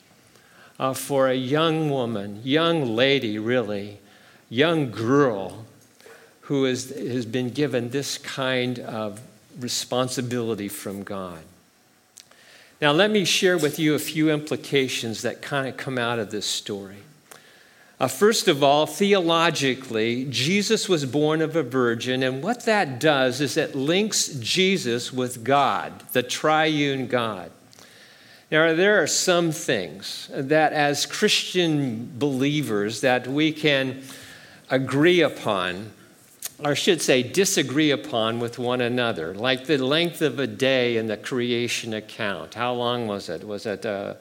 uh, 0.79 0.95
for 0.95 1.29
a 1.29 1.35
young 1.35 1.91
woman, 1.91 2.41
young 2.43 2.97
lady, 2.97 3.39
really, 3.39 3.99
young 4.49 4.91
girl 4.91 5.67
who 6.41 6.65
is, 6.65 6.89
has 6.97 7.27
been 7.27 7.51
given 7.51 7.91
this 7.91 8.17
kind 8.17 8.79
of 8.79 9.21
responsibility 9.59 10.69
from 10.69 11.03
God. 11.03 11.41
Now, 12.81 12.93
let 12.93 13.11
me 13.11 13.27
share 13.27 13.59
with 13.59 13.79
you 13.79 13.95
a 13.95 13.99
few 13.99 14.31
implications 14.31 15.21
that 15.21 15.43
kind 15.43 15.69
of 15.69 15.77
come 15.77 15.99
out 15.99 16.19
of 16.19 16.31
this 16.31 16.47
story. 16.47 17.03
Uh, 18.01 18.09
first 18.09 18.49
of 18.49 18.63
all, 18.63 18.87
theologically, 18.87 20.25
Jesus 20.31 20.89
was 20.89 21.05
born 21.05 21.43
of 21.43 21.55
a 21.55 21.63
virgin, 21.63 22.23
and 22.23 22.43
what 22.43 22.65
that 22.65 22.99
does 22.99 23.43
is 23.43 23.59
it 23.59 23.75
links 23.75 24.29
Jesus 24.29 25.13
with 25.13 25.45
God, 25.45 26.03
the 26.13 26.23
triune 26.23 27.09
God. 27.09 27.51
Now, 28.51 28.75
there 28.75 29.03
are 29.03 29.07
some 29.07 29.53
things 29.53 30.31
that 30.33 30.73
as 30.73 31.05
Christian 31.05 32.11
believers 32.19 33.03
that 33.03 33.27
we 33.27 33.53
can 33.53 34.03
agree 34.71 35.21
upon, 35.21 35.93
or 36.65 36.75
should 36.75 37.03
say 37.03 37.23
disagree 37.23 37.91
upon 37.91 38.41
with 38.41 38.59
one 38.59 38.81
another, 38.81 39.35
like 39.35 39.67
the 39.67 39.77
length 39.77 40.23
of 40.23 40.39
a 40.39 40.47
day 40.47 40.97
in 40.97 41.07
the 41.07 41.19
creation 41.19 41.93
account. 41.93 42.55
How 42.55 42.73
long 42.73 43.07
was 43.07 43.29
it? 43.29 43.47
Was 43.47 43.67
it 43.67 43.85
uh, 43.85 44.15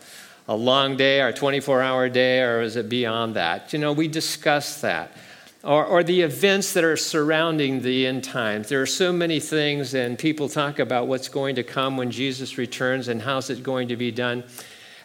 a 0.50 0.56
long 0.56 0.98
day 0.98 1.22
or 1.22 1.28
a 1.28 1.34
24 1.34 1.80
hour 1.84 2.10
day, 2.10 2.42
or 2.42 2.62
is 2.62 2.76
it 2.76 2.90
beyond 2.90 3.36
that? 3.36 3.72
You 3.72 3.78
know, 3.78 3.94
we 3.94 4.08
discuss 4.08 4.82
that. 4.82 5.16
Or, 5.64 5.86
or 5.86 6.04
the 6.04 6.22
events 6.22 6.74
that 6.74 6.84
are 6.84 6.98
surrounding 6.98 7.82
the 7.82 8.08
end 8.08 8.24
times. 8.24 8.70
There 8.70 8.82
are 8.82 8.88
so 8.88 9.14
many 9.14 9.40
things, 9.40 9.94
and 9.94 10.18
people 10.18 10.50
talk 10.50 10.80
about 10.80 11.06
what's 11.08 11.28
going 11.28 11.56
to 11.56 11.64
come 11.64 11.98
when 11.98 12.10
Jesus 12.10 12.58
returns 12.58 13.10
and 13.10 13.22
how's 13.22 13.52
it 13.52 13.62
going 13.62 13.90
to 13.90 13.96
be 13.96 14.10
done. 14.10 14.44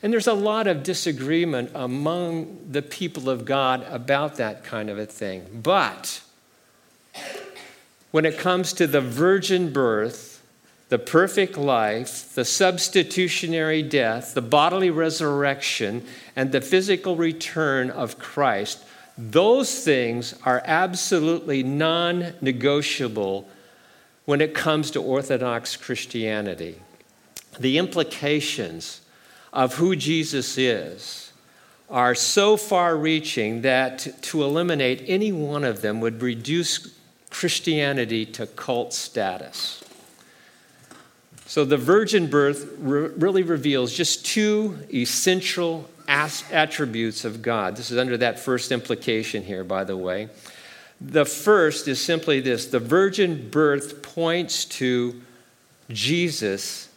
And 0.03 0.11
there's 0.11 0.29
a 0.29 0.35
lot 0.35 0.67
of 0.67 0.83
disagreement 0.83 1.73
among 1.75 2.71
the 2.71 2.83
people 2.83 3.29
of 3.29 3.45
God 3.45 3.85
about 3.91 4.37
that 4.37 4.65
kind 4.65 4.89
of 4.89 4.99
a 4.99 5.05
thing. 5.05 5.61
But 5.63 6.23
when 8.13 8.25
it 8.25 8.39
comes 8.39 8.73
to 8.75 8.87
the 8.87 9.03
virgin 9.03 9.75
birth, 9.75 10.34
the 10.89 10.99
perfect 10.99 11.57
life, 11.57 12.35
the 12.35 12.45
substitutionary 12.45 13.83
death, 13.83 14.35
the 14.35 14.43
bodily 14.43 14.91
resurrection, 14.91 16.05
and 16.37 16.53
the 16.53 16.61
physical 16.61 17.17
return 17.17 17.91
of 17.91 18.19
Christ, 18.19 18.85
those 19.17 19.85
things 19.85 20.35
are 20.45 20.63
absolutely 20.65 21.63
non 21.63 22.35
negotiable 22.41 23.49
when 24.25 24.41
it 24.41 24.55
comes 24.55 24.91
to 24.91 25.03
Orthodox 25.03 25.77
Christianity. 25.77 26.81
The 27.59 27.79
implications 27.79 29.01
of 29.53 29.75
who 29.77 29.95
Jesus 29.95 30.59
is 30.59 31.33
are 31.89 32.15
so 32.15 32.57
far 32.57 32.97
reaching 32.97 33.63
that 33.63 34.23
to 34.23 34.43
eliminate 34.43 35.05
any 35.07 35.31
one 35.31 35.63
of 35.63 35.81
them 35.81 36.01
would 36.01 36.23
reduce 36.23 36.93
Christianity 37.31 38.27
to 38.27 38.47
cult 38.47 38.93
status. 38.93 39.84
So 41.55 41.65
the 41.65 41.77
virgin 41.77 42.27
birth 42.27 42.67
re- 42.81 43.11
really 43.17 43.45
reveals 43.45 43.93
just 43.93 44.27
two 44.27 44.77
essential 44.93 45.89
as- 46.09 46.43
attributes 46.51 47.25
of 47.25 47.43
God. 47.43 47.77
This 47.77 47.93
is 47.93 47.97
under 47.97 48.17
that 48.17 48.41
first 48.41 48.73
implication 48.73 49.45
here, 49.45 49.63
by 49.63 49.85
the 49.85 49.97
way. 49.97 50.31
The 51.01 51.25
first 51.25 51.87
is 51.87 52.03
simply 52.03 52.41
this 52.41 52.67
the 52.67 52.81
virgin 52.81 53.51
birth 53.51 54.03
points 54.03 54.65
to 54.65 55.23
Jesus' 55.91 56.89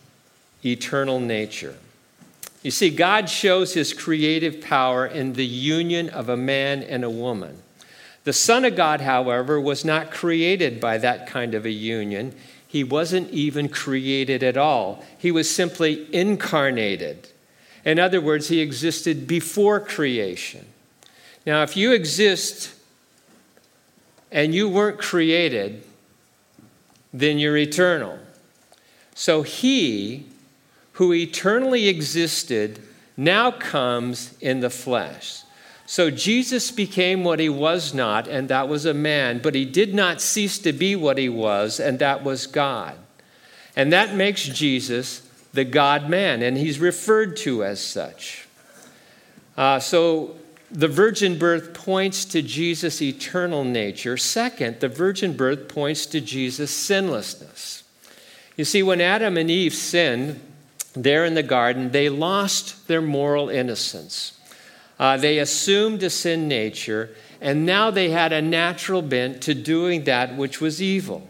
eternal 0.66 1.20
nature. 1.20 1.76
You 2.64 2.72
see, 2.72 2.90
God 2.90 3.30
shows 3.30 3.76
his 3.76 3.94
creative 3.94 4.60
power 4.60 5.06
in 5.06 5.34
the 5.34 5.46
union 5.46 6.10
of 6.10 6.30
a 6.30 6.38
man 6.38 6.82
and 6.82 7.04
a 7.04 7.12
woman. 7.12 7.62
The 8.24 8.34
Son 8.34 8.66
of 8.66 8.76
God, 8.76 9.02
however, 9.02 9.62
was 9.62 9.86
not 9.86 10.10
created 10.10 10.82
by 10.82 10.98
that 10.98 11.28
kind 11.28 11.54
of 11.54 11.68
a 11.68 11.70
union. 11.70 12.34
He 12.78 12.84
wasn't 12.84 13.32
even 13.32 13.70
created 13.70 14.44
at 14.44 14.56
all, 14.56 15.04
he 15.18 15.32
was 15.32 15.50
simply 15.50 16.08
incarnated. 16.14 17.28
In 17.84 17.98
other 17.98 18.22
words, 18.22 18.50
he 18.50 18.60
existed 18.60 19.26
before 19.26 19.80
creation. 19.80 20.64
Now, 21.44 21.64
if 21.64 21.76
you 21.76 21.92
exist 21.92 22.72
and 24.32 24.54
you 24.54 24.70
weren't 24.70 25.00
created, 25.00 25.82
then 27.12 27.40
you're 27.40 27.58
eternal. 27.58 28.20
So 29.16 29.42
he, 29.42 30.28
who 30.94 31.14
eternally 31.14 31.88
existed, 31.88 32.80
now 33.18 33.50
comes 33.50 34.38
in 34.40 34.60
the 34.60 34.70
flesh. 34.70 35.42
So 35.90 36.12
Jesus 36.12 36.70
became 36.70 37.24
what 37.24 37.40
he 37.40 37.48
was 37.48 37.94
not, 37.94 38.28
and 38.28 38.50
that 38.50 38.68
was 38.68 38.86
a 38.86 38.94
man, 38.94 39.40
but 39.42 39.56
he 39.56 39.64
did 39.64 39.96
not 39.96 40.22
cease 40.22 40.60
to 40.60 40.74
be 40.74 40.98
what 40.98 41.18
he 41.18 41.30
was, 41.30 41.80
and 41.80 41.98
that 42.00 42.26
was 42.26 42.46
God. 42.46 42.98
And 43.74 43.94
that 43.94 44.14
makes 44.14 44.44
Jesus 44.44 45.22
the 45.54 45.64
God 45.64 46.10
man, 46.10 46.42
and 46.42 46.58
he's 46.58 46.78
referred 46.78 47.38
to 47.38 47.64
as 47.64 47.82
such. 47.82 48.50
Uh, 49.56 49.80
so 49.80 50.36
the 50.70 50.90
virgin 50.90 51.40
birth 51.40 51.74
points 51.74 52.26
to 52.26 52.42
Jesus' 52.42 53.02
eternal 53.02 53.64
nature. 53.64 54.18
Second, 54.18 54.82
the 54.82 54.90
virgin 54.90 55.38
birth 55.38 55.70
points 55.70 56.06
to 56.08 56.20
Jesus' 56.20 56.72
sinlessness. 56.72 57.84
You 58.58 58.66
see, 58.66 58.84
when 58.84 59.00
Adam 59.00 59.38
and 59.38 59.50
Eve 59.50 59.74
sinned 59.74 60.42
there 60.92 61.24
in 61.24 61.34
the 61.34 61.44
garden, 61.44 61.92
they 61.92 62.10
lost 62.10 62.90
their 62.90 63.02
moral 63.02 63.48
innocence. 63.48 64.37
Uh, 65.00 65.18
they 65.18 65.38
assumed 65.38 66.02
a 66.04 66.10
sin 66.10 66.48
nature, 66.48 67.10
and 67.40 67.66
now 67.66 67.92
they 67.92 68.10
had 68.10 68.34
a 68.34 68.42
natural 68.42 69.02
bent 69.02 69.42
to 69.44 69.54
doing 69.54 70.06
that 70.06 70.36
which 70.36 70.60
was 70.60 70.82
evil. 70.82 71.28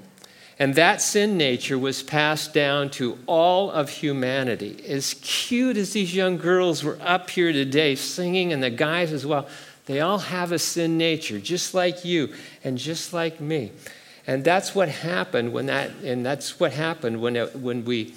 And 0.60 0.74
that 0.76 1.02
sin 1.02 1.38
nature 1.38 1.78
was 1.78 2.02
passed 2.02 2.54
down 2.54 2.90
to 2.92 3.20
all 3.28 3.70
of 3.70 3.90
humanity. 3.90 4.84
As 4.88 5.14
cute 5.22 5.78
as 5.78 5.94
these 5.94 6.16
young 6.16 6.38
girls 6.38 6.84
were 6.84 6.98
up 7.02 7.30
here 7.30 7.52
today 7.52 7.96
singing, 7.96 8.54
and 8.54 8.64
the 8.64 8.70
guys 8.70 9.12
as 9.12 9.26
well, 9.26 9.48
they 9.86 10.02
all 10.02 10.18
have 10.18 10.52
a 10.52 10.60
sin 10.60 10.98
nature, 10.98 11.40
just 11.40 11.74
like 11.74 12.04
you 12.04 12.34
and 12.64 12.78
just 12.78 13.14
like 13.14 13.40
me. 13.40 13.72
And 14.26 14.44
that's 14.44 14.74
what 14.74 14.90
happened 14.90 15.54
when 15.54 15.68
that, 15.68 15.92
and 16.04 16.26
that's 16.26 16.60
what 16.60 16.74
happened 16.74 17.22
when, 17.22 17.36
it, 17.36 17.56
when 17.56 17.86
we, 17.86 18.14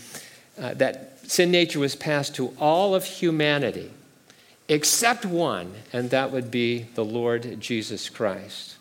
uh, 0.59 0.75
that 0.75 1.19
sin 1.31 1.51
nature 1.51 1.79
was 1.79 1.95
passed 1.95 2.35
to 2.37 2.55
all 2.59 2.95
of 2.95 3.05
humanity 3.05 3.91
except 4.71 5.27
one, 5.27 5.75
and 5.93 6.11
that 6.11 6.31
would 6.31 6.49
be 6.49 6.87
the 6.95 7.05
Lord 7.05 7.61
Jesus 7.61 8.09
Christ. 8.09 8.77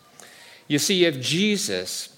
You 0.67 0.77
see, 0.77 1.03
if 1.03 1.19
Jesus 1.19 2.15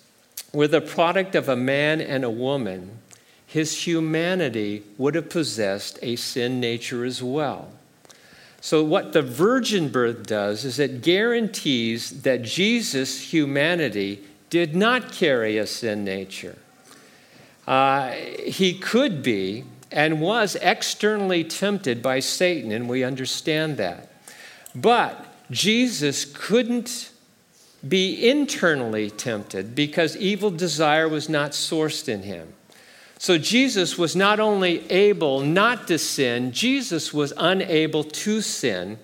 were 0.52 0.68
the 0.68 0.82
product 0.82 1.36
of 1.36 1.48
a 1.48 1.56
man 1.56 2.02
and 2.02 2.26
a 2.26 2.30
woman, 2.30 3.00
his 3.48 3.88
humanity 3.88 4.84
would 4.98 5.16
have 5.16 5.30
possessed 5.30 5.98
a 6.02 6.18
sin 6.18 6.60
nature 6.60 7.06
as 7.06 7.24
well. 7.24 7.70
So, 8.60 8.84
what 8.84 9.14
the 9.14 9.22
virgin 9.22 9.88
birth 9.88 10.28
does 10.28 10.66
is 10.66 10.78
it 10.78 11.02
guarantees 11.02 12.24
that 12.24 12.44
Jesus' 12.44 13.34
humanity 13.34 14.22
did 14.50 14.76
not 14.76 15.14
carry 15.14 15.58
a 15.58 15.66
sin 15.66 16.04
nature. 16.04 16.58
Uh, 17.66 18.12
he 18.12 18.78
could 18.78 19.24
be 19.24 19.64
and 19.92 20.22
was 20.22 20.56
externally 20.62 21.44
tempted 21.44 22.02
by 22.02 22.20
Satan, 22.20 22.72
and 22.72 22.88
we 22.88 23.04
understand 23.04 23.78
that. 23.78 24.12
But 24.74 25.26
Jesus 25.52 26.26
couldn't 26.26 27.12
be 27.88 28.30
internally 28.30 29.10
tempted 29.10 29.76
because 29.76 30.16
evil 30.18 30.52
desire 30.52 31.10
was 31.10 31.28
not 31.28 31.52
sourced 31.52 32.08
in 32.08 32.24
him. 32.24 32.54
So 33.18 33.38
Jesus 33.38 33.98
was 33.98 34.16
not 34.16 34.40
only 34.40 34.90
able 34.90 35.42
not 35.42 35.88
to 35.88 36.00
sin, 36.00 36.52
Jesus 36.52 37.14
was 37.14 37.34
unable 37.38 38.04
to 38.04 38.42
sin. 38.42 38.98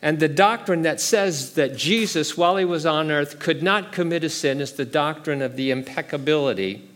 And 0.00 0.20
the 0.20 0.28
doctrine 0.28 0.82
that 0.82 1.00
says 1.00 1.54
that 1.54 1.76
Jesus, 1.76 2.36
while 2.36 2.56
he 2.56 2.64
was 2.64 2.86
on 2.86 3.10
earth, 3.10 3.40
could 3.40 3.62
not 3.62 3.90
commit 3.90 4.22
a 4.22 4.28
sin 4.28 4.60
is 4.60 4.72
the 4.72 4.84
doctrine 4.84 5.42
of 5.42 5.56
the 5.56 5.72
impeccability 5.72 6.88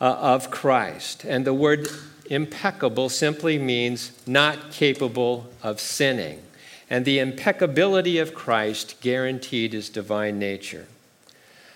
uh, 0.00 0.04
of 0.04 0.50
Christ. 0.50 1.24
And 1.24 1.44
the 1.44 1.54
word 1.54 1.88
impeccable 2.30 3.08
simply 3.08 3.58
means 3.58 4.12
not 4.26 4.70
capable 4.70 5.46
of 5.62 5.80
sinning. 5.80 6.42
And 6.88 7.04
the 7.04 7.18
impeccability 7.18 8.18
of 8.18 8.34
Christ 8.34 9.00
guaranteed 9.00 9.72
his 9.72 9.88
divine 9.88 10.38
nature. 10.38 10.86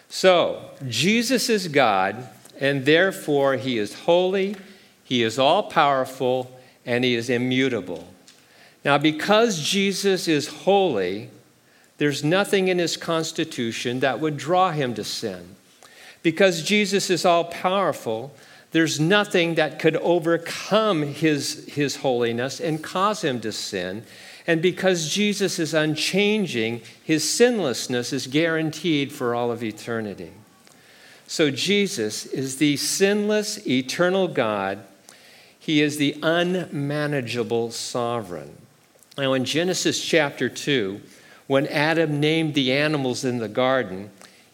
So, 0.08 0.70
Jesus 0.88 1.48
is 1.48 1.68
God, 1.68 2.28
and 2.58 2.84
therefore 2.84 3.56
he 3.56 3.78
is 3.78 4.00
holy, 4.00 4.56
he 5.04 5.22
is 5.22 5.38
all 5.38 5.64
powerful, 5.64 6.60
and 6.84 7.04
he 7.04 7.14
is 7.14 7.30
immutable. 7.30 8.08
Now, 8.84 8.98
because 8.98 9.60
Jesus 9.60 10.26
is 10.26 10.48
holy, 10.48 11.30
there's 11.98 12.24
nothing 12.24 12.68
in 12.68 12.78
his 12.78 12.96
constitution 12.96 14.00
that 14.00 14.20
would 14.20 14.36
draw 14.36 14.70
him 14.70 14.94
to 14.94 15.04
sin. 15.04 15.56
Because 16.22 16.62
Jesus 16.62 17.10
is 17.10 17.24
all 17.24 17.44
powerful, 17.44 18.32
there's 18.72 19.00
nothing 19.00 19.56
that 19.56 19.78
could 19.78 19.96
overcome 19.96 21.02
his, 21.02 21.66
his 21.68 21.96
holiness 21.96 22.60
and 22.60 22.82
cause 22.82 23.22
him 23.22 23.40
to 23.40 23.52
sin. 23.52 24.04
And 24.46 24.62
because 24.62 25.12
Jesus 25.12 25.58
is 25.58 25.74
unchanging, 25.74 26.82
his 27.02 27.28
sinlessness 27.28 28.12
is 28.12 28.26
guaranteed 28.26 29.12
for 29.12 29.34
all 29.34 29.50
of 29.50 29.62
eternity. 29.62 30.32
So 31.26 31.50
Jesus 31.50 32.26
is 32.26 32.56
the 32.56 32.76
sinless, 32.76 33.64
eternal 33.66 34.28
God. 34.28 34.80
He 35.58 35.80
is 35.82 35.96
the 35.96 36.16
unmanageable 36.22 37.70
sovereign. 37.70 38.56
Now, 39.16 39.34
in 39.34 39.44
Genesis 39.44 40.04
chapter 40.04 40.48
2, 40.48 41.00
when 41.46 41.66
Adam 41.66 42.20
named 42.20 42.54
the 42.54 42.72
animals 42.72 43.24
in 43.24 43.38
the 43.38 43.48
garden, 43.48 44.10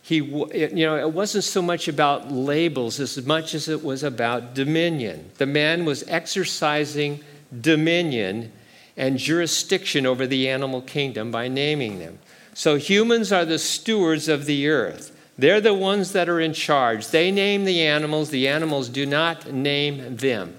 he, 0.06 0.18
you 0.18 0.86
know, 0.86 0.96
it 0.96 1.12
wasn't 1.12 1.42
so 1.42 1.60
much 1.60 1.88
about 1.88 2.30
labels 2.30 3.00
as 3.00 3.26
much 3.26 3.56
as 3.56 3.68
it 3.68 3.82
was 3.82 4.04
about 4.04 4.54
dominion. 4.54 5.32
The 5.38 5.46
man 5.46 5.84
was 5.84 6.04
exercising 6.06 7.25
dominion 7.60 8.52
and 8.96 9.18
jurisdiction 9.18 10.06
over 10.06 10.25
the 10.25 10.48
animal 10.48 10.80
kingdom 10.80 11.32
by 11.32 11.48
naming 11.48 11.98
them. 11.98 12.20
So 12.54 12.76
humans 12.76 13.32
are 13.32 13.44
the 13.44 13.58
stewards 13.58 14.28
of 14.28 14.46
the 14.46 14.68
earth. 14.68 15.10
They're 15.36 15.60
the 15.60 15.75
ones 15.75 16.12
that 16.12 16.28
are 16.28 16.38
in 16.38 16.52
charge. 16.52 17.08
They 17.08 17.32
name 17.32 17.64
the 17.64 17.82
animals, 17.82 18.30
the 18.30 18.46
animals 18.46 18.88
do 18.88 19.06
not 19.06 19.52
name 19.52 20.18
them. 20.18 20.56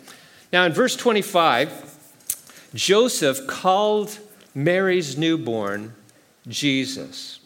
Now, 0.51 0.65
in 0.65 0.73
verse 0.73 0.97
25, 0.97 2.69
Joseph 2.75 3.47
called 3.47 4.19
Mary's 4.53 5.17
newborn 5.17 5.93
Jesus. 6.49 7.39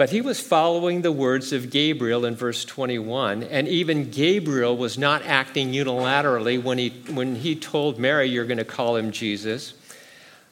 But 0.00 0.08
he 0.08 0.22
was 0.22 0.40
following 0.40 1.02
the 1.02 1.12
words 1.12 1.52
of 1.52 1.68
Gabriel 1.68 2.24
in 2.24 2.34
verse 2.34 2.64
21, 2.64 3.42
and 3.42 3.68
even 3.68 4.10
Gabriel 4.10 4.74
was 4.74 4.96
not 4.96 5.26
acting 5.26 5.74
unilaterally 5.74 6.62
when 6.62 6.78
he, 6.78 6.88
when 7.10 7.36
he 7.36 7.54
told 7.54 7.98
Mary, 7.98 8.26
You're 8.26 8.46
going 8.46 8.56
to 8.56 8.64
call 8.64 8.96
him 8.96 9.10
Jesus. 9.10 9.74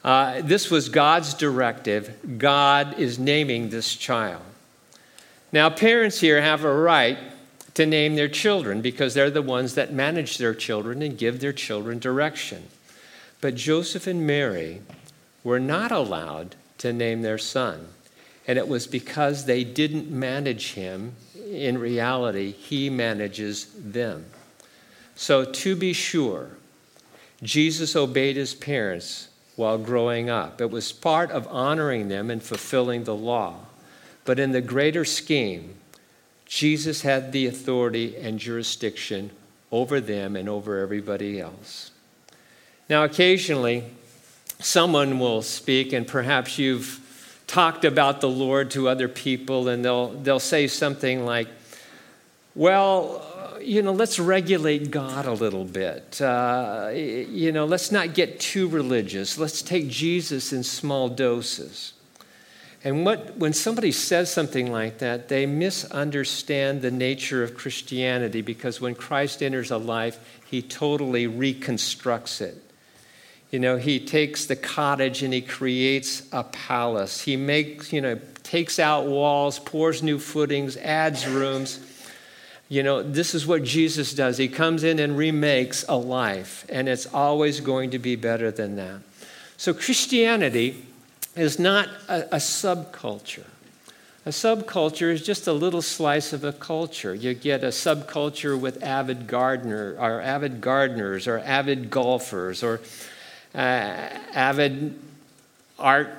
Uh, 0.04 0.42
this 0.42 0.70
was 0.70 0.90
God's 0.90 1.32
directive. 1.32 2.36
God 2.36 2.98
is 2.98 3.18
naming 3.18 3.70
this 3.70 3.96
child. 3.96 4.42
Now, 5.50 5.70
parents 5.70 6.20
here 6.20 6.42
have 6.42 6.62
a 6.62 6.74
right 6.74 7.16
to 7.72 7.86
name 7.86 8.16
their 8.16 8.28
children 8.28 8.82
because 8.82 9.14
they're 9.14 9.30
the 9.30 9.40
ones 9.40 9.76
that 9.76 9.94
manage 9.94 10.36
their 10.36 10.52
children 10.52 11.00
and 11.00 11.16
give 11.16 11.40
their 11.40 11.54
children 11.54 11.98
direction. 11.98 12.64
But 13.40 13.54
Joseph 13.54 14.06
and 14.06 14.26
Mary 14.26 14.82
were 15.42 15.58
not 15.58 15.90
allowed 15.90 16.54
to 16.76 16.92
name 16.92 17.22
their 17.22 17.38
son. 17.38 17.88
And 18.48 18.58
it 18.58 18.66
was 18.66 18.86
because 18.86 19.44
they 19.44 19.62
didn't 19.62 20.10
manage 20.10 20.72
him. 20.72 21.14
In 21.48 21.78
reality, 21.78 22.52
he 22.52 22.90
manages 22.90 23.66
them. 23.76 24.24
So, 25.14 25.44
to 25.44 25.76
be 25.76 25.92
sure, 25.92 26.50
Jesus 27.42 27.94
obeyed 27.94 28.36
his 28.36 28.54
parents 28.54 29.28
while 29.56 29.78
growing 29.78 30.30
up. 30.30 30.60
It 30.60 30.70
was 30.70 30.92
part 30.92 31.30
of 31.30 31.46
honoring 31.48 32.08
them 32.08 32.30
and 32.30 32.42
fulfilling 32.42 33.04
the 33.04 33.14
law. 33.14 33.56
But 34.24 34.38
in 34.38 34.52
the 34.52 34.60
greater 34.60 35.04
scheme, 35.04 35.74
Jesus 36.46 37.02
had 37.02 37.32
the 37.32 37.46
authority 37.46 38.16
and 38.16 38.38
jurisdiction 38.38 39.30
over 39.70 40.00
them 40.00 40.36
and 40.36 40.48
over 40.48 40.78
everybody 40.78 41.40
else. 41.40 41.90
Now, 42.88 43.04
occasionally, 43.04 43.84
someone 44.60 45.18
will 45.18 45.42
speak, 45.42 45.92
and 45.92 46.06
perhaps 46.06 46.58
you've 46.58 47.00
talked 47.48 47.84
about 47.84 48.20
the 48.20 48.28
Lord 48.28 48.70
to 48.72 48.88
other 48.88 49.08
people, 49.08 49.68
and 49.68 49.84
they'll, 49.84 50.10
they'll 50.10 50.38
say 50.38 50.68
something 50.68 51.24
like, 51.24 51.48
Well, 52.54 53.24
you 53.60 53.82
know, 53.82 53.92
let's 53.92 54.20
regulate 54.20 54.90
God 54.90 55.26
a 55.26 55.32
little 55.32 55.64
bit. 55.64 56.20
Uh, 56.20 56.90
you 56.92 57.50
know, 57.50 57.64
let's 57.64 57.90
not 57.90 58.14
get 58.14 58.38
too 58.38 58.68
religious. 58.68 59.36
Let's 59.36 59.62
take 59.62 59.88
Jesus 59.88 60.52
in 60.52 60.62
small 60.62 61.08
doses. 61.08 61.94
And 62.84 63.04
what, 63.04 63.36
when 63.36 63.52
somebody 63.52 63.90
says 63.90 64.32
something 64.32 64.70
like 64.70 64.98
that, 64.98 65.28
they 65.28 65.46
misunderstand 65.46 66.80
the 66.80 66.92
nature 66.92 67.42
of 67.42 67.56
Christianity 67.56 68.40
because 68.40 68.80
when 68.80 68.94
Christ 68.94 69.42
enters 69.42 69.72
a 69.72 69.78
life, 69.78 70.40
he 70.48 70.62
totally 70.62 71.26
reconstructs 71.26 72.40
it. 72.40 72.67
You 73.50 73.58
know, 73.58 73.76
he 73.76 73.98
takes 73.98 74.44
the 74.46 74.56
cottage 74.56 75.22
and 75.22 75.32
he 75.32 75.40
creates 75.40 76.22
a 76.32 76.44
palace. 76.44 77.22
He 77.22 77.36
makes, 77.36 77.92
you 77.92 78.00
know, 78.00 78.18
takes 78.42 78.78
out 78.78 79.06
walls, 79.06 79.58
pours 79.58 80.02
new 80.02 80.18
footings, 80.18 80.76
adds 80.76 81.26
rooms. 81.26 81.80
You 82.68 82.82
know, 82.82 83.02
this 83.02 83.34
is 83.34 83.46
what 83.46 83.62
Jesus 83.62 84.12
does. 84.12 84.36
He 84.36 84.48
comes 84.48 84.84
in 84.84 84.98
and 84.98 85.16
remakes 85.16 85.86
a 85.88 85.96
life, 85.96 86.66
and 86.68 86.88
it's 86.88 87.06
always 87.06 87.60
going 87.60 87.90
to 87.90 87.98
be 87.98 88.16
better 88.16 88.50
than 88.50 88.76
that. 88.76 89.00
So, 89.56 89.72
Christianity 89.72 90.84
is 91.34 91.58
not 91.58 91.88
a, 92.08 92.24
a 92.24 92.38
subculture. 92.38 93.46
A 94.26 94.30
subculture 94.30 95.10
is 95.10 95.22
just 95.22 95.46
a 95.46 95.52
little 95.54 95.80
slice 95.80 96.34
of 96.34 96.44
a 96.44 96.52
culture. 96.52 97.14
You 97.14 97.32
get 97.32 97.64
a 97.64 97.68
subculture 97.68 98.60
with 98.60 98.82
avid 98.82 99.26
gardener, 99.26 99.96
or 99.98 100.20
avid 100.20 100.60
gardeners, 100.60 101.26
or 101.26 101.38
avid 101.38 101.88
golfers, 101.88 102.62
or 102.62 102.80
uh, 103.54 103.58
avid 103.58 104.98
art 105.78 106.10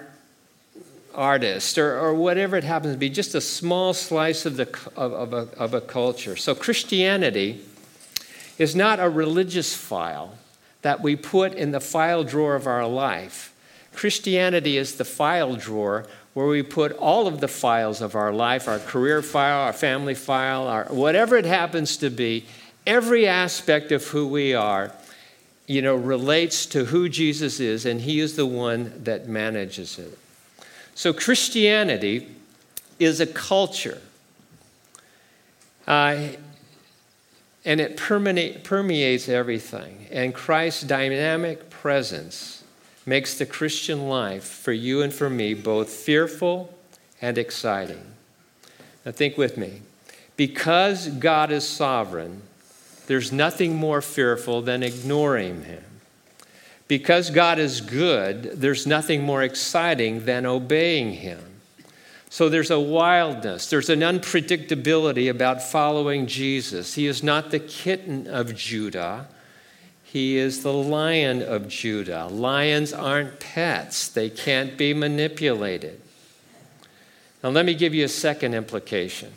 artist 1.14 1.78
or, 1.78 2.00
or 2.00 2.14
whatever 2.14 2.56
it 2.56 2.64
happens 2.64 2.94
to 2.94 2.98
be, 2.98 3.10
just 3.10 3.36
a 3.36 3.42
small 3.42 3.94
slice 3.94 4.46
of, 4.46 4.58
the, 4.58 4.68
of, 4.96 5.14
of, 5.14 5.34
a, 5.34 5.48
of 5.58 5.74
a 5.74 5.82
culture. 5.82 6.36
So 6.36 6.56
Christianity 6.56 7.62
is 8.58 8.76
not 8.76 9.00
a 9.00 9.10
religious 9.10 9.76
file 9.76 10.36
that 10.82 11.02
we 11.02 11.16
put 11.16 11.54
in 11.54 11.72
the 11.72 11.80
file 11.80 12.24
drawer 12.24 12.56
of 12.56 12.68
our 12.68 12.88
life. 12.88 13.54
Christianity 13.94 14.78
is 14.78 14.96
the 14.96 15.06
file 15.06 15.56
drawer 15.56 16.06
where 16.34 16.48
we 16.48 16.64
put 16.64 16.94
all 16.94 17.28
of 17.28 17.42
the 17.42 17.48
files 17.48 18.02
of 18.02 18.16
our 18.16 18.32
life 18.32 18.68
our 18.68 18.80
career 18.80 19.22
file, 19.22 19.62
our 19.62 19.74
family 19.74 20.16
file, 20.16 20.68
our, 20.68 20.86
whatever 20.86 21.36
it 21.36 21.46
happens 21.46 21.98
to 21.98 22.10
be, 22.10 22.46
every 22.86 23.28
aspect 23.28 23.92
of 23.92 24.06
who 24.08 24.28
we 24.28 24.54
are 24.54 24.94
you 25.70 25.84
know, 25.84 25.94
relates 25.94 26.66
to 26.66 26.86
who 26.86 27.08
Jesus 27.08 27.60
is, 27.60 27.86
and 27.86 28.02
he 28.02 28.20
is 28.20 28.36
the 28.36 28.46
one 28.48 28.92
that 29.04 29.30
manages 29.30 30.00
it. 30.00 30.18
So 30.96 31.14
Christianity 31.14 32.28
is 32.98 33.20
a 33.20 33.28
culture. 33.28 34.02
Uh, 35.88 36.30
and 37.64 37.80
it 37.80 37.98
permeates 37.98 39.30
everything. 39.30 40.08
And 40.10 40.34
Christ's 40.34 40.82
dynamic 40.82 41.70
presence 41.70 42.64
makes 43.06 43.38
the 43.38 43.46
Christian 43.46 44.10
life 44.10 44.46
for 44.46 44.72
you 44.72 45.04
and 45.04 45.14
for 45.14 45.30
me 45.30 45.54
both 45.54 45.92
fearful 45.92 46.74
and 47.22 47.38
exciting. 47.38 48.02
Now, 49.06 49.12
think 49.12 49.38
with 49.38 49.56
me. 49.56 49.84
Because 50.36 51.10
God 51.10 51.52
is 51.52 51.68
sovereign, 51.68 52.42
there's 53.10 53.32
nothing 53.32 53.76
more 53.76 54.04
fearful 54.04 54.62
than 54.62 54.84
ignoring 54.84 55.64
Him. 55.64 55.84
Because 56.88 57.32
God 57.32 57.58
is 57.58 57.82
good, 57.82 58.44
there's 58.62 58.86
nothing 58.86 59.24
more 59.24 59.42
exciting 59.42 60.26
than 60.26 60.46
obeying 60.46 61.14
Him. 61.14 61.40
So 62.30 62.50
there's 62.50 62.70
a 62.70 62.80
wildness, 62.80 63.68
there's 63.68 63.90
an 63.90 64.02
unpredictability 64.02 65.28
about 65.28 65.64
following 65.64 66.28
Jesus. 66.28 66.94
He 66.94 67.08
is 67.08 67.24
not 67.24 67.50
the 67.50 67.60
kitten 67.60 68.28
of 68.28 68.56
Judah, 68.56 69.28
he 70.04 70.38
is 70.38 70.62
the 70.62 70.72
lion 70.72 71.42
of 71.42 71.68
Judah. 71.68 72.28
Lions 72.28 72.94
aren't 72.94 73.40
pets, 73.40 74.08
they 74.08 74.30
can't 74.30 74.78
be 74.78 74.94
manipulated. 74.94 76.00
Now, 77.44 77.50
let 77.50 77.66
me 77.66 77.74
give 77.74 77.96
you 77.96 78.06
a 78.06 78.10
second 78.10 78.54
implication. 78.54 79.34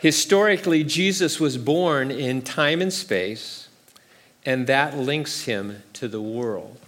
Historically, 0.00 0.84
Jesus 0.84 1.40
was 1.40 1.58
born 1.58 2.10
in 2.10 2.42
time 2.42 2.80
and 2.80 2.92
space, 2.92 3.68
and 4.44 4.66
that 4.66 4.96
links 4.96 5.42
him 5.42 5.82
to 5.94 6.06
the 6.06 6.22
world. 6.22 6.78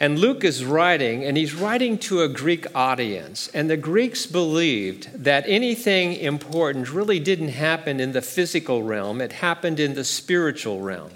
And 0.00 0.18
Luke 0.18 0.44
is 0.44 0.64
writing, 0.64 1.24
and 1.24 1.36
he's 1.36 1.54
writing 1.54 1.98
to 1.98 2.22
a 2.22 2.28
Greek 2.28 2.66
audience. 2.74 3.48
And 3.48 3.68
the 3.68 3.76
Greeks 3.76 4.26
believed 4.26 5.24
that 5.24 5.44
anything 5.46 6.14
important 6.14 6.92
really 6.92 7.18
didn't 7.18 7.48
happen 7.48 7.98
in 7.98 8.12
the 8.12 8.22
physical 8.22 8.82
realm, 8.82 9.20
it 9.20 9.32
happened 9.32 9.80
in 9.80 9.94
the 9.94 10.04
spiritual 10.04 10.80
realm. 10.80 11.10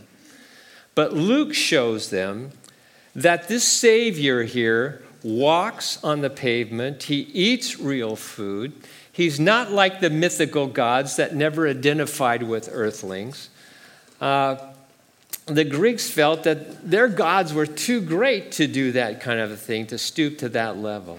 But 0.95 1.15
Luke 1.15 1.55
shows 1.55 2.11
them 2.11 2.51
that 3.15 3.49
this 3.49 3.65
Savior 3.65 4.43
here 4.43 5.03
walks 5.23 6.03
on 6.03 6.21
the 6.21 6.31
pavement, 6.31 7.05
he 7.05 7.21
eats 7.21 7.79
real 7.79 8.17
food. 8.17 8.73
He's 9.13 9.39
not 9.39 9.71
like 9.71 10.01
the 10.01 10.11
mythical 10.11 10.67
gods 10.67 11.17
that 11.17 11.35
never 11.35 11.69
identified 11.69 12.43
with 12.43 12.69
earthlings. 12.73 13.51
Uh, 14.21 14.57
the 15.47 15.65
Greeks 15.65 16.09
felt 16.09 16.45
that 16.45 16.89
their 16.91 17.09
gods 17.09 17.53
were 17.53 17.67
too 17.67 18.01
great 18.01 18.53
to 18.53 18.67
do 18.67 18.93
that 18.93 19.21
kind 19.21 19.39
of 19.39 19.51
a 19.51 19.57
thing, 19.57 19.87
to 19.89 19.99
stoop 19.99 20.39
to 20.39 20.49
that 20.51 20.79
level. 20.79 21.19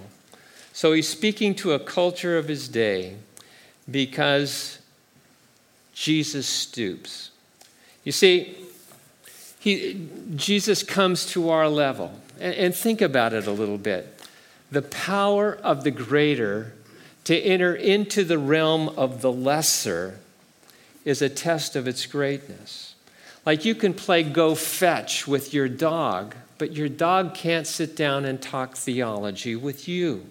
So 0.71 0.93
he's 0.93 1.07
speaking 1.07 1.53
to 1.55 1.73
a 1.73 1.79
culture 1.79 2.37
of 2.37 2.47
his 2.47 2.67
day 2.67 3.17
because 3.89 4.79
Jesus 5.93 6.47
stoops. 6.47 7.29
You 8.03 8.11
see, 8.11 8.57
he, 9.59 10.07
Jesus 10.35 10.81
comes 10.81 11.25
to 11.27 11.49
our 11.49 11.69
level. 11.69 12.11
And, 12.39 12.55
and 12.55 12.75
think 12.75 13.01
about 13.01 13.33
it 13.33 13.45
a 13.45 13.51
little 13.51 13.77
bit. 13.77 14.21
The 14.71 14.81
power 14.81 15.55
of 15.55 15.83
the 15.83 15.91
greater 15.91 16.73
to 17.25 17.39
enter 17.39 17.73
into 17.73 18.23
the 18.23 18.37
realm 18.37 18.89
of 18.89 19.21
the 19.21 19.31
lesser 19.31 20.19
is 21.05 21.21
a 21.21 21.29
test 21.29 21.75
of 21.75 21.87
its 21.87 22.05
greatness. 22.05 22.95
Like 23.45 23.65
you 23.65 23.75
can 23.75 23.93
play 23.93 24.23
go 24.23 24.55
fetch 24.55 25.27
with 25.27 25.53
your 25.53 25.67
dog, 25.67 26.35
but 26.57 26.73
your 26.73 26.89
dog 26.89 27.33
can't 27.33 27.67
sit 27.67 27.95
down 27.95 28.25
and 28.25 28.41
talk 28.41 28.75
theology 28.75 29.55
with 29.55 29.87
you. 29.87 30.25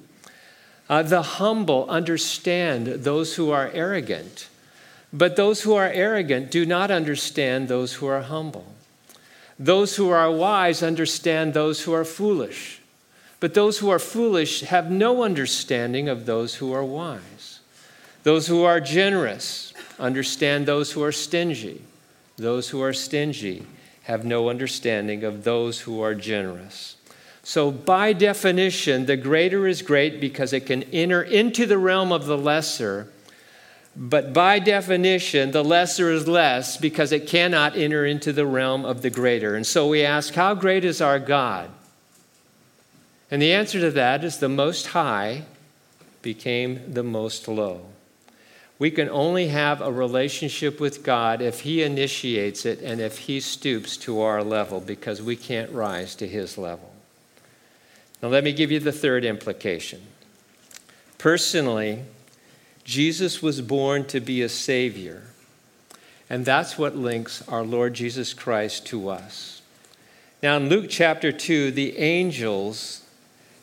Uh, 0.89 1.03
the 1.03 1.23
humble 1.23 1.89
understand 1.89 2.87
those 2.87 3.37
who 3.37 3.51
are 3.51 3.71
arrogant, 3.73 4.49
but 5.13 5.37
those 5.37 5.63
who 5.63 5.75
are 5.75 5.89
arrogant 5.89 6.51
do 6.51 6.67
not 6.67 6.91
understand 6.91 7.69
those 7.69 7.95
who 7.95 8.07
are 8.07 8.23
humble. 8.23 8.67
Those 9.59 9.97
who 9.97 10.11
are 10.11 10.31
wise 10.31 10.83
understand 10.83 11.55
those 11.55 11.83
who 11.83 11.93
are 11.93 12.05
foolish, 12.05 12.82
but 13.43 13.55
those 13.55 13.81
who 13.81 13.91
are 13.91 13.99
foolish 13.99 14.61
have 14.61 14.89
no 14.89 15.25
understanding 15.25 16.09
of 16.09 16.27
those 16.27 16.55
who 16.55 16.73
are 16.73 16.85
wise. 16.85 17.59
Those 18.23 18.47
who 18.47 18.63
are 18.63 18.79
generous 18.79 19.75
understand 19.99 20.65
those 20.65 20.93
who 20.93 21.03
are 21.03 21.11
stingy. 21.11 21.83
Those 22.37 22.69
who 22.69 22.81
are 22.81 22.93
stingy 22.93 23.67
have 24.05 24.25
no 24.25 24.49
understanding 24.49 25.25
of 25.25 25.43
those 25.43 25.81
who 25.81 26.01
are 26.01 26.15
generous. 26.15 26.95
So, 27.43 27.73
by 27.73 28.13
definition, 28.13 29.07
the 29.07 29.17
greater 29.17 29.67
is 29.67 29.83
great 29.83 30.21
because 30.21 30.53
it 30.53 30.67
can 30.67 30.85
enter 30.85 31.21
into 31.21 31.67
the 31.67 31.79
realm 31.79 32.13
of 32.13 32.27
the 32.27 32.39
lesser. 32.39 33.09
But 33.97 34.33
by 34.33 34.61
definition, 34.61 35.51
the 35.51 35.65
lesser 35.65 36.13
is 36.13 36.29
less 36.29 36.77
because 36.77 37.11
it 37.11 37.27
cannot 37.27 37.77
enter 37.77 38.07
into 38.07 38.33
the 38.33 38.47
realm 38.47 38.85
of 38.85 39.03
the 39.03 39.11
greater. 39.11 39.57
And 39.57 39.67
so 39.67 39.89
we 39.89 40.05
ask, 40.05 40.33
How 40.35 40.55
great 40.55 40.85
is 40.85 41.01
our 41.01 41.19
God? 41.19 41.73
And 43.33 43.41
the 43.41 43.55
answer 43.55 43.81
to 43.81 43.91
that 43.93 44.25
is 44.25 44.37
the 44.37 44.49
Most 44.51 44.89
High 44.89 45.45
became 46.21 46.93
the 46.93 47.03
Most 47.03 47.49
Low. 47.49 47.87
We 48.79 48.91
can 48.91 49.09
only 49.09 49.49
have 49.49 49.81
a 49.81 49.91
relationship 49.91 50.79
with 50.79 51.03
God 51.03 51.41
if 51.41 51.61
He 51.61 51.83
initiates 51.83 52.67
it 52.67 52.83
and 52.83 53.01
if 53.01 53.21
He 53.21 53.41
stoops 53.41 53.97
to 53.99 54.21
our 54.21 54.45
level 54.45 54.81
because 54.81 55.23
we 55.23 55.35
can't 55.35 55.73
rise 55.73 56.15
to 56.17 56.29
His 56.29 56.59
level. 56.59 56.93
Now, 58.23 58.29
let 58.29 58.45
me 58.45 58.53
give 58.53 58.71
you 58.71 58.81
the 58.81 58.93
third 58.93 59.25
implication. 59.25 60.03
Personally, 61.17 62.03
Jesus 62.85 63.41
was 63.41 63.63
born 63.63 64.05
to 64.09 64.21
be 64.21 64.43
a 64.43 64.49
Savior, 64.51 65.23
and 66.29 66.45
that's 66.45 66.77
what 66.77 66.97
links 66.97 67.49
our 67.49 67.63
Lord 67.63 67.95
Jesus 67.95 68.35
Christ 68.35 68.85
to 68.89 69.09
us. 69.09 69.63
Now, 70.43 70.59
in 70.59 70.69
Luke 70.69 70.87
chapter 70.91 71.33
2, 71.33 71.71
the 71.71 71.97
angels 71.97 73.02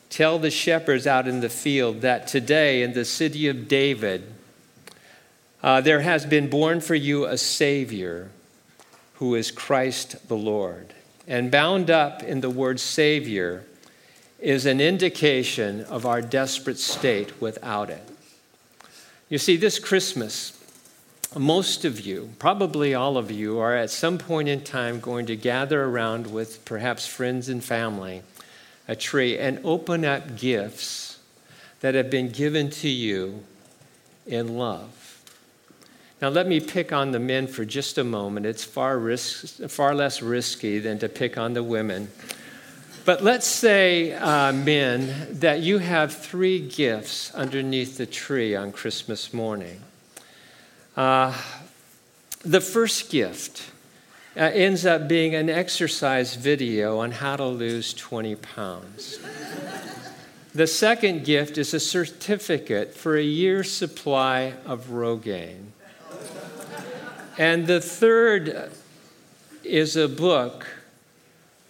tell 0.09 0.39
the 0.39 0.51
shepherds 0.51 1.05
out 1.05 1.27
in 1.27 1.39
the 1.39 1.49
field 1.49 2.01
that 2.01 2.27
today 2.27 2.81
in 2.81 2.93
the 2.93 3.05
city 3.05 3.47
of 3.47 3.67
David, 3.67 4.23
uh, 5.61 5.81
there 5.81 6.01
has 6.01 6.25
been 6.25 6.49
born 6.49 6.81
for 6.81 6.95
you 6.95 7.25
a 7.25 7.37
Savior 7.37 8.29
who 9.15 9.35
is 9.35 9.51
Christ 9.51 10.27
the 10.27 10.37
Lord. 10.37 10.93
And 11.27 11.51
bound 11.51 11.91
up 11.91 12.23
in 12.23 12.41
the 12.41 12.49
word 12.49 12.79
Savior 12.79 13.65
is 14.39 14.65
an 14.65 14.79
indication 14.79 15.83
of 15.83 16.05
our 16.05 16.21
desperate 16.21 16.79
state 16.79 17.41
without 17.41 17.89
it. 17.89 18.01
You 19.27 19.37
see, 19.37 19.57
this 19.57 19.77
Christmas, 19.77 20.57
most 21.37 21.85
of 21.85 21.99
you, 21.99 22.31
probably 22.39 22.95
all 22.95 23.17
of 23.17 23.29
you, 23.29 23.59
are 23.59 23.75
at 23.75 23.91
some 23.91 24.17
point 24.17 24.47
in 24.47 24.63
time 24.63 24.99
going 24.99 25.25
to 25.27 25.35
gather 25.35 25.83
around 25.83 26.27
with 26.27 26.63
perhaps 26.65 27.05
friends 27.05 27.49
and 27.49 27.63
family 27.63 28.23
a 28.89 28.95
tree 28.95 29.37
and 29.37 29.59
open 29.63 30.03
up 30.03 30.35
gifts 30.35 31.19
that 31.81 31.93
have 31.93 32.09
been 32.09 32.27
given 32.27 32.71
to 32.71 32.89
you 32.89 33.43
in 34.25 34.57
love. 34.57 35.21
Now, 36.19 36.29
let 36.29 36.47
me 36.47 36.59
pick 36.59 36.91
on 36.91 37.11
the 37.11 37.19
men 37.19 37.45
for 37.45 37.63
just 37.63 37.99
a 37.99 38.03
moment. 38.03 38.47
It's 38.47 38.63
far, 38.63 38.97
risk, 38.97 39.69
far 39.69 39.93
less 39.93 40.23
risky 40.23 40.79
than 40.79 40.97
to 40.99 41.07
pick 41.07 41.37
on 41.37 41.53
the 41.53 41.61
women. 41.61 42.09
But 43.05 43.23
let's 43.23 43.45
say, 43.45 44.13
uh, 44.13 44.53
men, 44.53 45.39
that 45.39 45.59
you 45.61 45.77
have 45.77 46.11
three 46.11 46.59
gifts 46.59 47.31
underneath 47.35 47.95
the 47.95 48.07
tree 48.07 48.55
on 48.55 48.71
Christmas 48.71 49.31
morning. 49.31 49.81
Uh, 50.97 51.39
the 52.43 52.59
first 52.59 53.11
gift 53.11 53.69
uh, 54.39 54.43
ends 54.53 54.85
up 54.85 55.09
being 55.09 55.35
an 55.35 55.49
exercise 55.49 56.35
video 56.35 56.99
on 56.99 57.11
how 57.11 57.35
to 57.35 57.45
lose 57.45 57.93
20 57.93 58.35
pounds. 58.37 59.19
the 60.55 60.65
second 60.65 61.25
gift 61.25 61.57
is 61.57 61.73
a 61.73 61.79
certificate 61.79 62.95
for 62.95 63.17
a 63.17 63.21
year's 63.21 63.69
supply 63.69 64.53
of 64.65 64.87
Rogaine. 64.87 65.71
And 67.37 67.67
the 67.67 67.81
third 67.81 68.71
is 69.65 69.97
a 69.97 70.07
book 70.07 70.67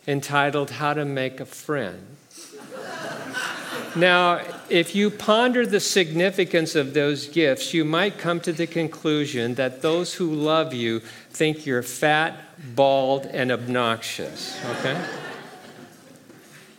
entitled 0.07 0.69
How 0.71 0.93
to 0.93 1.05
Make 1.05 1.39
a 1.39 1.45
Friend. 1.45 2.18
Now, 3.95 4.41
if 4.69 4.93
you 4.95 5.09
ponder 5.09 5.65
the 5.65 5.79
significance 5.79 6.75
of 6.75 6.93
those 6.93 7.27
gifts, 7.27 7.73
you 7.73 7.83
might 7.83 8.17
come 8.17 8.39
to 8.41 8.53
the 8.53 8.67
conclusion 8.67 9.55
that 9.55 9.81
those 9.81 10.13
who 10.15 10.33
love 10.33 10.73
you 10.73 10.99
think 11.31 11.65
you're 11.65 11.83
fat, 11.83 12.39
bald, 12.75 13.25
and 13.25 13.51
obnoxious, 13.51 14.59
okay? 14.77 15.01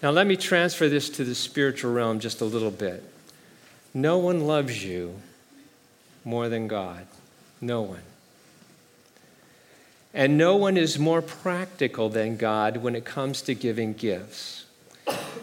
now, 0.03 0.11
let 0.11 0.27
me 0.27 0.37
transfer 0.37 0.89
this 0.89 1.11
to 1.11 1.25
the 1.25 1.35
spiritual 1.35 1.93
realm 1.93 2.21
just 2.21 2.41
a 2.41 2.45
little 2.45 2.71
bit. 2.71 3.03
No 3.93 4.19
one 4.19 4.47
loves 4.47 4.85
you 4.85 5.17
more 6.25 6.49
than 6.49 6.69
God. 6.69 7.07
No 7.61 7.83
one. 7.83 8.03
And 10.13 10.37
no 10.37 10.57
one 10.57 10.77
is 10.77 10.99
more 10.99 11.23
practical 11.23 12.09
than 12.09 12.37
God 12.37 12.79
when 12.79 12.95
it 12.97 13.05
comes 13.05 13.43
to 13.43 13.55
giving 13.55 13.93
gifts. 13.93 14.65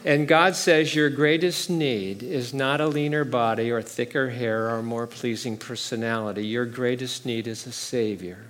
And 0.06 0.28
God 0.28 0.56
says 0.56 0.96
your 0.96 1.10
greatest 1.10 1.70
need 1.70 2.24
is 2.24 2.54
not 2.54 2.80
a 2.80 2.88
leaner 2.88 3.26
body 3.26 3.72
or 3.72 3.82
thicker 3.82 4.30
hair 4.30 4.70
or 4.70 4.82
more 4.82 5.08
pleasing 5.08 5.58
personality. 5.58 6.46
Your 6.46 6.66
greatest 6.66 7.26
need 7.26 7.48
is 7.48 7.68
a 7.68 7.72
Savior. 7.72 8.46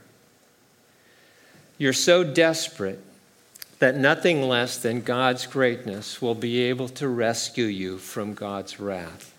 You're 1.77 1.93
so 1.93 2.23
desperate 2.23 2.99
that 3.79 3.95
nothing 3.95 4.41
less 4.41 4.77
than 4.77 5.01
God's 5.01 5.45
greatness 5.45 6.21
will 6.21 6.35
be 6.35 6.61
able 6.61 6.89
to 6.89 7.07
rescue 7.07 7.65
you 7.65 7.97
from 7.97 8.33
God's 8.33 8.79
wrath. 8.79 9.33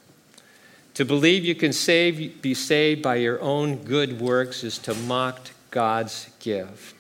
To 0.94 1.04
believe 1.04 1.44
you 1.44 1.54
can 1.54 1.72
save, 1.72 2.42
be 2.42 2.54
saved 2.54 3.02
by 3.02 3.16
your 3.16 3.40
own 3.40 3.76
good 3.76 4.20
works 4.20 4.64
is 4.64 4.78
to 4.78 4.94
mock 4.94 5.50
God's 5.70 6.28
gift. 6.40 6.97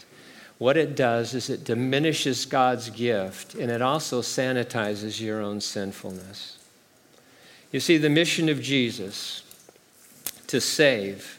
What 0.58 0.76
it 0.76 0.96
does 0.96 1.34
is 1.34 1.48
it 1.48 1.64
diminishes 1.64 2.44
God's 2.44 2.90
gift 2.90 3.54
and 3.54 3.70
it 3.70 3.80
also 3.80 4.22
sanitizes 4.22 5.20
your 5.20 5.40
own 5.40 5.60
sinfulness. 5.60 6.58
You 7.70 7.80
see, 7.80 7.96
the 7.96 8.10
mission 8.10 8.48
of 8.48 8.60
Jesus 8.60 9.42
to 10.48 10.60
save 10.60 11.38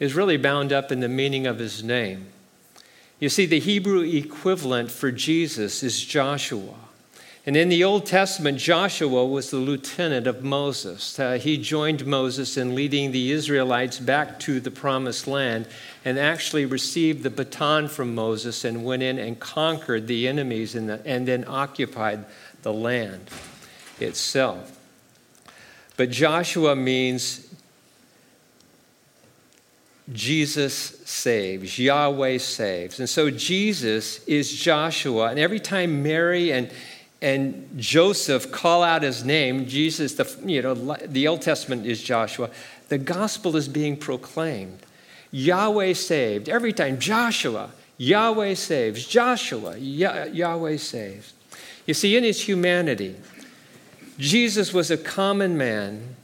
is 0.00 0.14
really 0.14 0.36
bound 0.36 0.72
up 0.72 0.90
in 0.90 1.00
the 1.00 1.08
meaning 1.08 1.46
of 1.46 1.58
his 1.58 1.84
name. 1.84 2.26
You 3.20 3.28
see, 3.28 3.46
the 3.46 3.60
Hebrew 3.60 4.00
equivalent 4.00 4.90
for 4.90 5.12
Jesus 5.12 5.82
is 5.82 6.04
Joshua. 6.04 6.74
And 7.46 7.58
in 7.58 7.68
the 7.68 7.84
Old 7.84 8.06
Testament, 8.06 8.56
Joshua 8.56 9.26
was 9.26 9.50
the 9.50 9.58
lieutenant 9.58 10.26
of 10.26 10.42
Moses. 10.42 11.18
Uh, 11.18 11.34
he 11.34 11.58
joined 11.58 12.06
Moses 12.06 12.56
in 12.56 12.74
leading 12.74 13.12
the 13.12 13.32
Israelites 13.32 13.98
back 13.98 14.40
to 14.40 14.60
the 14.60 14.70
promised 14.70 15.26
land 15.26 15.66
and 16.06 16.18
actually 16.18 16.64
received 16.64 17.22
the 17.22 17.28
baton 17.28 17.88
from 17.88 18.14
Moses 18.14 18.64
and 18.64 18.82
went 18.82 19.02
in 19.02 19.18
and 19.18 19.38
conquered 19.38 20.06
the 20.06 20.26
enemies 20.26 20.72
the, 20.72 21.02
and 21.04 21.28
then 21.28 21.44
occupied 21.46 22.24
the 22.62 22.72
land 22.72 23.28
itself. 24.00 24.80
But 25.98 26.10
Joshua 26.10 26.74
means 26.74 27.46
Jesus 30.12 30.74
saves, 31.04 31.78
Yahweh 31.78 32.38
saves. 32.38 32.98
And 33.00 33.08
so 33.08 33.30
Jesus 33.30 34.24
is 34.24 34.52
Joshua. 34.52 35.28
And 35.28 35.38
every 35.38 35.60
time 35.60 36.02
Mary 36.02 36.52
and 36.52 36.70
and 37.24 37.70
Joseph 37.78 38.52
call 38.52 38.82
out 38.82 39.02
his 39.02 39.24
name, 39.24 39.64
Jesus, 39.64 40.12
the, 40.12 40.30
you 40.44 40.60
know, 40.60 40.74
the 41.06 41.26
Old 41.26 41.40
Testament 41.40 41.86
is 41.86 42.02
Joshua, 42.02 42.50
the 42.90 42.98
gospel 42.98 43.56
is 43.56 43.66
being 43.66 43.96
proclaimed. 43.96 44.78
Yahweh 45.30 45.94
saved. 45.94 46.50
Every 46.50 46.74
time, 46.74 47.00
Joshua, 47.00 47.70
Yahweh 47.96 48.52
saves. 48.52 49.06
Joshua, 49.06 49.78
Yahweh 49.78 50.76
saves. 50.76 51.32
You 51.86 51.94
see, 51.94 52.14
in 52.14 52.24
his 52.24 52.42
humanity, 52.42 53.16
Jesus 54.18 54.74
was 54.74 54.90
a 54.90 54.98
common 54.98 55.56
man 55.56 56.16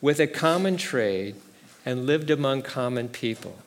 with 0.00 0.18
a 0.18 0.26
common 0.26 0.78
trade 0.78 1.36
and 1.84 2.06
lived 2.06 2.30
among 2.30 2.62
common 2.62 3.10
people. 3.10 3.58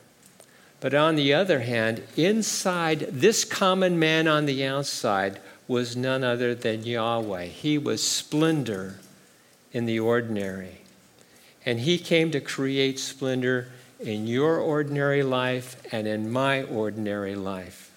But 0.80 0.94
on 0.94 1.14
the 1.14 1.32
other 1.32 1.60
hand, 1.60 2.02
inside 2.16 3.06
this 3.12 3.44
common 3.44 4.00
man 4.00 4.26
on 4.26 4.46
the 4.46 4.64
outside 4.64 5.38
was 5.68 5.96
none 5.96 6.22
other 6.22 6.54
than 6.54 6.84
Yahweh. 6.84 7.44
He 7.46 7.78
was 7.78 8.02
splendor 8.02 9.00
in 9.72 9.86
the 9.86 10.00
ordinary. 10.00 10.82
And 11.64 11.80
He 11.80 11.98
came 11.98 12.30
to 12.30 12.40
create 12.40 12.98
splendor 12.98 13.68
in 13.98 14.26
your 14.26 14.58
ordinary 14.58 15.22
life 15.22 15.76
and 15.92 16.06
in 16.06 16.30
my 16.30 16.62
ordinary 16.62 17.34
life. 17.34 17.90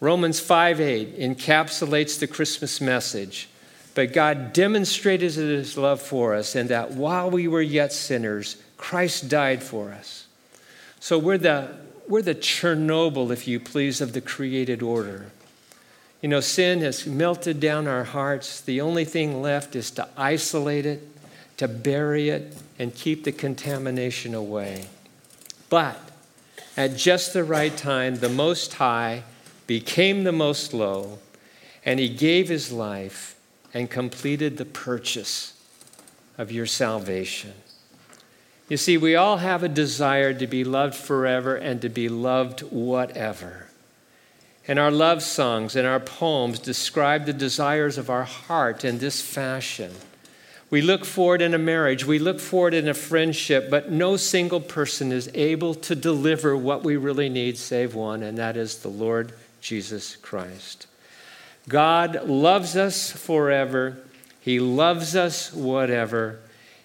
Romans 0.00 0.40
5 0.40 0.80
8 0.80 1.18
encapsulates 1.18 2.18
the 2.18 2.26
Christmas 2.26 2.80
message. 2.80 3.48
But 3.94 4.12
God 4.12 4.52
demonstrated 4.52 5.32
his 5.32 5.76
love 5.76 6.00
for 6.00 6.34
us 6.34 6.56
in 6.56 6.68
that 6.68 6.92
while 6.92 7.30
we 7.30 7.46
were 7.46 7.62
yet 7.62 7.92
sinners, 7.92 8.56
Christ 8.76 9.28
died 9.28 9.62
for 9.62 9.92
us. 9.92 10.26
So 10.98 11.18
we're 11.18 11.38
the, 11.38 11.76
we're 12.08 12.22
the 12.22 12.34
Chernobyl, 12.34 13.30
if 13.30 13.46
you 13.46 13.60
please, 13.60 14.00
of 14.00 14.12
the 14.12 14.20
created 14.20 14.82
order. 14.82 15.26
You 16.22 16.28
know, 16.28 16.40
sin 16.40 16.82
has 16.82 17.04
melted 17.04 17.58
down 17.58 17.88
our 17.88 18.04
hearts. 18.04 18.60
The 18.60 18.80
only 18.80 19.04
thing 19.04 19.42
left 19.42 19.74
is 19.74 19.90
to 19.92 20.08
isolate 20.16 20.86
it, 20.86 21.02
to 21.56 21.66
bury 21.66 22.28
it, 22.28 22.56
and 22.78 22.94
keep 22.94 23.24
the 23.24 23.32
contamination 23.32 24.32
away. 24.32 24.86
But 25.68 25.98
at 26.76 26.96
just 26.96 27.32
the 27.32 27.42
right 27.42 27.76
time, 27.76 28.16
the 28.16 28.28
Most 28.28 28.74
High 28.74 29.24
became 29.66 30.22
the 30.22 30.32
Most 30.32 30.72
Low, 30.72 31.18
and 31.84 31.98
He 31.98 32.08
gave 32.08 32.48
His 32.48 32.70
life 32.70 33.34
and 33.74 33.90
completed 33.90 34.58
the 34.58 34.64
purchase 34.64 35.54
of 36.38 36.52
your 36.52 36.66
salvation. 36.66 37.54
You 38.68 38.76
see, 38.76 38.96
we 38.96 39.16
all 39.16 39.38
have 39.38 39.64
a 39.64 39.68
desire 39.68 40.32
to 40.34 40.46
be 40.46 40.62
loved 40.62 40.94
forever 40.94 41.56
and 41.56 41.82
to 41.82 41.88
be 41.88 42.08
loved 42.08 42.60
whatever. 42.60 43.66
And 44.68 44.78
our 44.78 44.90
love 44.90 45.22
songs 45.22 45.74
and 45.74 45.86
our 45.86 46.00
poems 46.00 46.58
describe 46.58 47.26
the 47.26 47.32
desires 47.32 47.98
of 47.98 48.08
our 48.08 48.24
heart 48.24 48.84
in 48.84 48.98
this 48.98 49.20
fashion. 49.20 49.92
We 50.70 50.80
look 50.80 51.04
forward 51.04 51.42
in 51.42 51.52
a 51.52 51.58
marriage, 51.58 52.06
we 52.06 52.18
look 52.18 52.40
forward 52.40 52.72
in 52.72 52.88
a 52.88 52.94
friendship, 52.94 53.68
but 53.68 53.90
no 53.90 54.16
single 54.16 54.60
person 54.60 55.12
is 55.12 55.30
able 55.34 55.74
to 55.74 55.94
deliver 55.94 56.56
what 56.56 56.82
we 56.82 56.96
really 56.96 57.28
need 57.28 57.58
save 57.58 57.94
one, 57.94 58.22
and 58.22 58.38
that 58.38 58.56
is 58.56 58.78
the 58.78 58.88
Lord 58.88 59.32
Jesus 59.60 60.16
Christ. 60.16 60.86
God 61.68 62.26
loves 62.26 62.74
us 62.74 63.12
forever, 63.12 63.98
He 64.40 64.60
loves 64.60 65.14
us 65.14 65.52
whatever, 65.52 66.38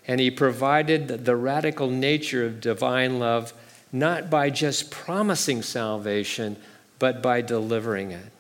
and 0.05 0.19
He 0.19 0.31
provided 0.31 1.23
the 1.23 1.35
radical 1.37 1.89
nature 1.89 2.45
of 2.45 2.59
divine 2.59 3.19
love 3.19 3.53
not 3.93 4.29
by 4.29 4.49
just 4.49 4.91
promising 4.91 5.61
salvation 5.61 6.57
but 6.99 7.21
by 7.21 7.41
delivering 7.41 8.11
it. 8.11 8.31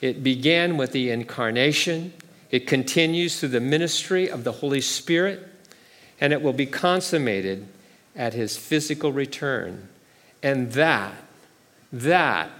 It 0.00 0.22
began 0.22 0.76
with 0.76 0.92
the 0.92 1.10
incarnation, 1.10 2.12
it 2.50 2.66
continues 2.66 3.38
through 3.38 3.50
the 3.50 3.60
ministry 3.60 4.30
of 4.30 4.44
the 4.44 4.52
Holy 4.52 4.80
Spirit, 4.80 5.46
and 6.20 6.32
it 6.32 6.42
will 6.42 6.52
be 6.52 6.66
consummated 6.66 7.66
at 8.16 8.34
his 8.34 8.56
physical 8.56 9.12
return. 9.12 9.88
And 10.42 10.72
that, 10.72 11.14
that 11.92 12.50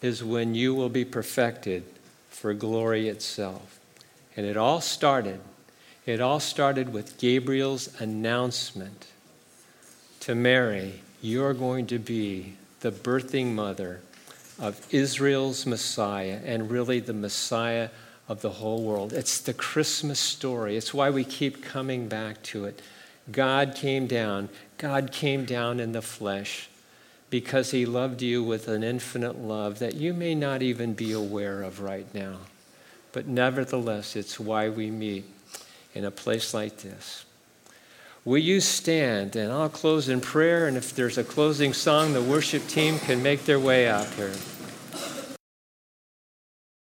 is 0.00 0.22
when 0.22 0.54
you 0.54 0.74
will 0.74 0.88
be 0.88 1.04
perfected 1.04 1.84
for 2.28 2.52
glory 2.54 3.08
itself. 3.08 3.78
And 4.36 4.46
it 4.46 4.56
all 4.56 4.80
started, 4.80 5.40
it 6.06 6.20
all 6.20 6.40
started 6.40 6.92
with 6.92 7.18
Gabriel's 7.18 8.00
announcement 8.00 9.06
to 10.20 10.34
Mary, 10.34 11.00
you're 11.20 11.54
going 11.54 11.86
to 11.88 11.98
be 11.98 12.54
the 12.82 12.92
birthing 12.92 13.52
mother 13.52 14.00
of 14.60 14.86
Israel's 14.92 15.66
Messiah 15.66 16.40
and 16.44 16.70
really 16.70 17.00
the 17.00 17.14
Messiah 17.14 17.88
of 18.28 18.42
the 18.42 18.50
whole 18.50 18.82
world. 18.82 19.12
It's 19.12 19.40
the 19.40 19.54
Christmas 19.54 20.20
story. 20.20 20.76
It's 20.76 20.92
why 20.92 21.10
we 21.10 21.24
keep 21.24 21.64
coming 21.64 22.08
back 22.08 22.42
to 22.44 22.64
it. 22.66 22.82
God 23.30 23.74
came 23.74 24.06
down. 24.06 24.48
God 24.78 25.12
came 25.12 25.44
down 25.44 25.80
in 25.80 25.92
the 25.92 26.02
flesh 26.02 26.68
because 27.30 27.70
he 27.70 27.86
loved 27.86 28.20
you 28.20 28.42
with 28.42 28.68
an 28.68 28.82
infinite 28.82 29.38
love 29.38 29.78
that 29.78 29.94
you 29.94 30.12
may 30.12 30.34
not 30.34 30.60
even 30.60 30.92
be 30.92 31.12
aware 31.12 31.62
of 31.62 31.80
right 31.80 32.12
now. 32.14 32.36
But 33.12 33.26
nevertheless, 33.26 34.16
it's 34.16 34.40
why 34.40 34.68
we 34.68 34.90
meet 34.90 35.24
in 35.94 36.04
a 36.04 36.10
place 36.10 36.52
like 36.52 36.78
this. 36.78 37.24
Will 38.24 38.38
you 38.38 38.60
stand? 38.60 39.34
And 39.34 39.52
I'll 39.52 39.68
close 39.68 40.08
in 40.08 40.20
prayer. 40.20 40.68
And 40.68 40.76
if 40.76 40.94
there's 40.94 41.18
a 41.18 41.24
closing 41.24 41.72
song, 41.72 42.12
the 42.12 42.22
worship 42.22 42.66
team 42.68 43.00
can 43.00 43.20
make 43.20 43.44
their 43.46 43.58
way 43.58 43.88
out 43.88 44.06
here. 44.14 44.32